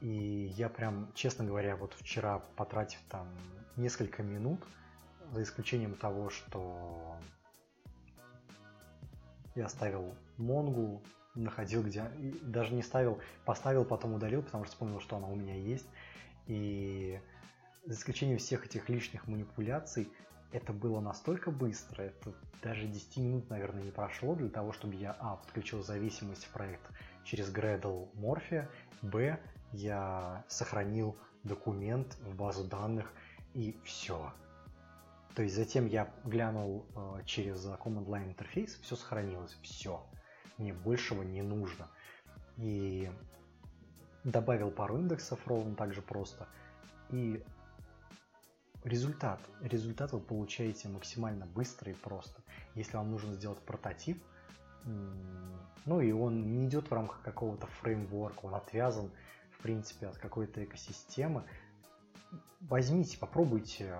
И 0.00 0.52
я 0.56 0.68
прям, 0.68 1.10
честно 1.14 1.44
говоря, 1.44 1.76
вот 1.76 1.94
вчера, 1.94 2.38
потратив 2.56 3.00
там 3.08 3.26
несколько 3.76 4.22
минут, 4.22 4.60
за 5.32 5.42
исключением 5.42 5.94
того, 5.94 6.30
что 6.30 7.16
я 9.54 9.68
ставил 9.68 10.14
Монгу, 10.36 11.02
находил 11.34 11.82
где, 11.82 12.04
даже 12.42 12.74
не 12.74 12.82
ставил, 12.82 13.18
поставил, 13.44 13.84
потом 13.84 14.14
удалил, 14.14 14.42
потому 14.42 14.64
что 14.64 14.72
вспомнил, 14.72 15.00
что 15.00 15.16
она 15.16 15.26
у 15.26 15.34
меня 15.34 15.56
есть. 15.56 15.86
И 16.46 17.18
за 17.94 18.00
исключением 18.00 18.38
всех 18.38 18.66
этих 18.66 18.88
лишних 18.88 19.28
манипуляций, 19.28 20.10
это 20.50 20.72
было 20.72 21.00
настолько 21.00 21.52
быстро, 21.52 22.02
это 22.02 22.34
даже 22.60 22.86
10 22.86 23.16
минут, 23.18 23.50
наверное, 23.50 23.82
не 23.82 23.90
прошло 23.92 24.34
для 24.34 24.48
того, 24.48 24.72
чтобы 24.72 24.96
я, 24.96 25.16
а, 25.20 25.36
подключил 25.36 25.82
зависимость 25.82 26.44
в 26.44 26.48
проект 26.50 26.82
через 27.24 27.52
Gradle 27.52 28.08
Morphe, 28.14 28.68
б, 29.02 29.38
я 29.72 30.44
сохранил 30.48 31.16
документ 31.44 32.16
в 32.22 32.34
базу 32.34 32.64
данных 32.64 33.12
и 33.54 33.76
все. 33.84 34.32
То 35.36 35.42
есть 35.42 35.54
затем 35.54 35.86
я 35.86 36.12
глянул 36.24 36.86
э, 36.94 37.20
через 37.26 37.64
Command 37.66 38.06
Line 38.06 38.28
интерфейс, 38.28 38.78
все 38.80 38.96
сохранилось, 38.96 39.56
все. 39.62 40.04
Мне 40.58 40.72
большего 40.72 41.22
не 41.22 41.42
нужно. 41.42 41.88
И 42.56 43.10
добавил 44.22 44.70
пару 44.70 44.98
индексов 44.98 45.46
ровно 45.46 45.74
так 45.74 45.92
же 45.92 46.02
просто. 46.02 46.48
И 47.10 47.42
результат. 48.84 49.40
Результат 49.62 50.12
вы 50.12 50.20
получаете 50.20 50.88
максимально 50.88 51.46
быстро 51.46 51.90
и 51.90 51.94
просто. 51.94 52.42
Если 52.74 52.96
вам 52.96 53.10
нужно 53.10 53.32
сделать 53.32 53.58
прототип, 53.60 54.22
ну 55.86 56.00
и 56.00 56.12
он 56.12 56.52
не 56.52 56.66
идет 56.66 56.90
в 56.90 56.94
рамках 56.94 57.22
какого-то 57.22 57.66
фреймворка, 57.66 58.44
он 58.44 58.54
отвязан, 58.54 59.10
в 59.50 59.62
принципе, 59.62 60.06
от 60.06 60.18
какой-то 60.18 60.62
экосистемы, 60.62 61.44
возьмите, 62.60 63.18
попробуйте 63.18 63.96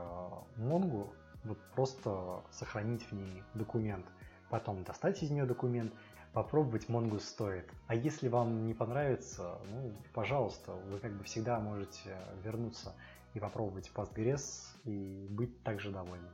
Mongo, 0.56 1.08
э, 1.08 1.48
вот 1.48 1.58
просто 1.74 2.42
сохранить 2.50 3.02
в 3.02 3.12
ней 3.12 3.42
документ, 3.54 4.06
потом 4.50 4.84
достать 4.84 5.22
из 5.22 5.30
нее 5.30 5.46
документ, 5.46 5.92
попробовать 6.32 6.86
Mongo 6.88 7.20
стоит. 7.20 7.70
А 7.86 7.94
если 7.94 8.28
вам 8.28 8.66
не 8.66 8.74
понравится, 8.74 9.58
ну, 9.70 9.92
пожалуйста, 10.12 10.72
вы 10.72 10.98
как 10.98 11.12
бы 11.12 11.24
всегда 11.24 11.60
можете 11.60 12.16
вернуться 12.42 12.94
и 13.34 13.40
попробовать 13.40 13.90
Postgres 13.94 14.76
и 14.84 15.26
быть 15.28 15.62
также 15.62 15.90
довольным. 15.90 16.32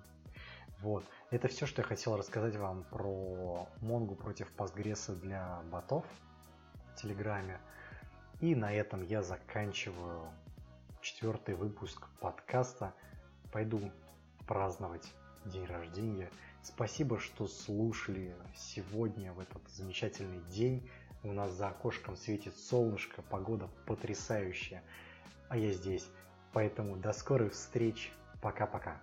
Вот. 0.80 1.04
Это 1.30 1.48
все, 1.48 1.66
что 1.66 1.82
я 1.82 1.88
хотел 1.88 2.16
рассказать 2.16 2.56
вам 2.56 2.84
про 2.84 3.68
Mongo 3.80 4.14
против 4.14 4.52
Postgres 4.56 5.14
для 5.20 5.62
ботов 5.70 6.04
в 6.92 7.00
Телеграме. 7.00 7.60
И 8.40 8.54
на 8.54 8.72
этом 8.72 9.02
я 9.02 9.22
заканчиваю 9.22 10.30
четвертый 11.02 11.54
выпуск 11.54 12.06
подкаста. 12.20 12.94
Пойду 13.52 13.90
праздновать 14.46 15.12
день 15.44 15.66
рождения. 15.66 16.30
Спасибо, 16.62 17.18
что 17.18 17.46
слушали 17.46 18.34
сегодня 18.54 19.32
в 19.32 19.40
этот 19.40 19.66
замечательный 19.68 20.40
день. 20.50 20.88
У 21.22 21.32
нас 21.32 21.52
за 21.52 21.68
окошком 21.68 22.16
светит 22.16 22.56
солнышко, 22.56 23.20
погода 23.22 23.68
потрясающая, 23.86 24.82
а 25.48 25.58
я 25.58 25.72
здесь. 25.72 26.08
Поэтому 26.52 26.96
до 26.96 27.12
скорых 27.12 27.52
встреч. 27.52 28.12
Пока-пока. 28.40 28.96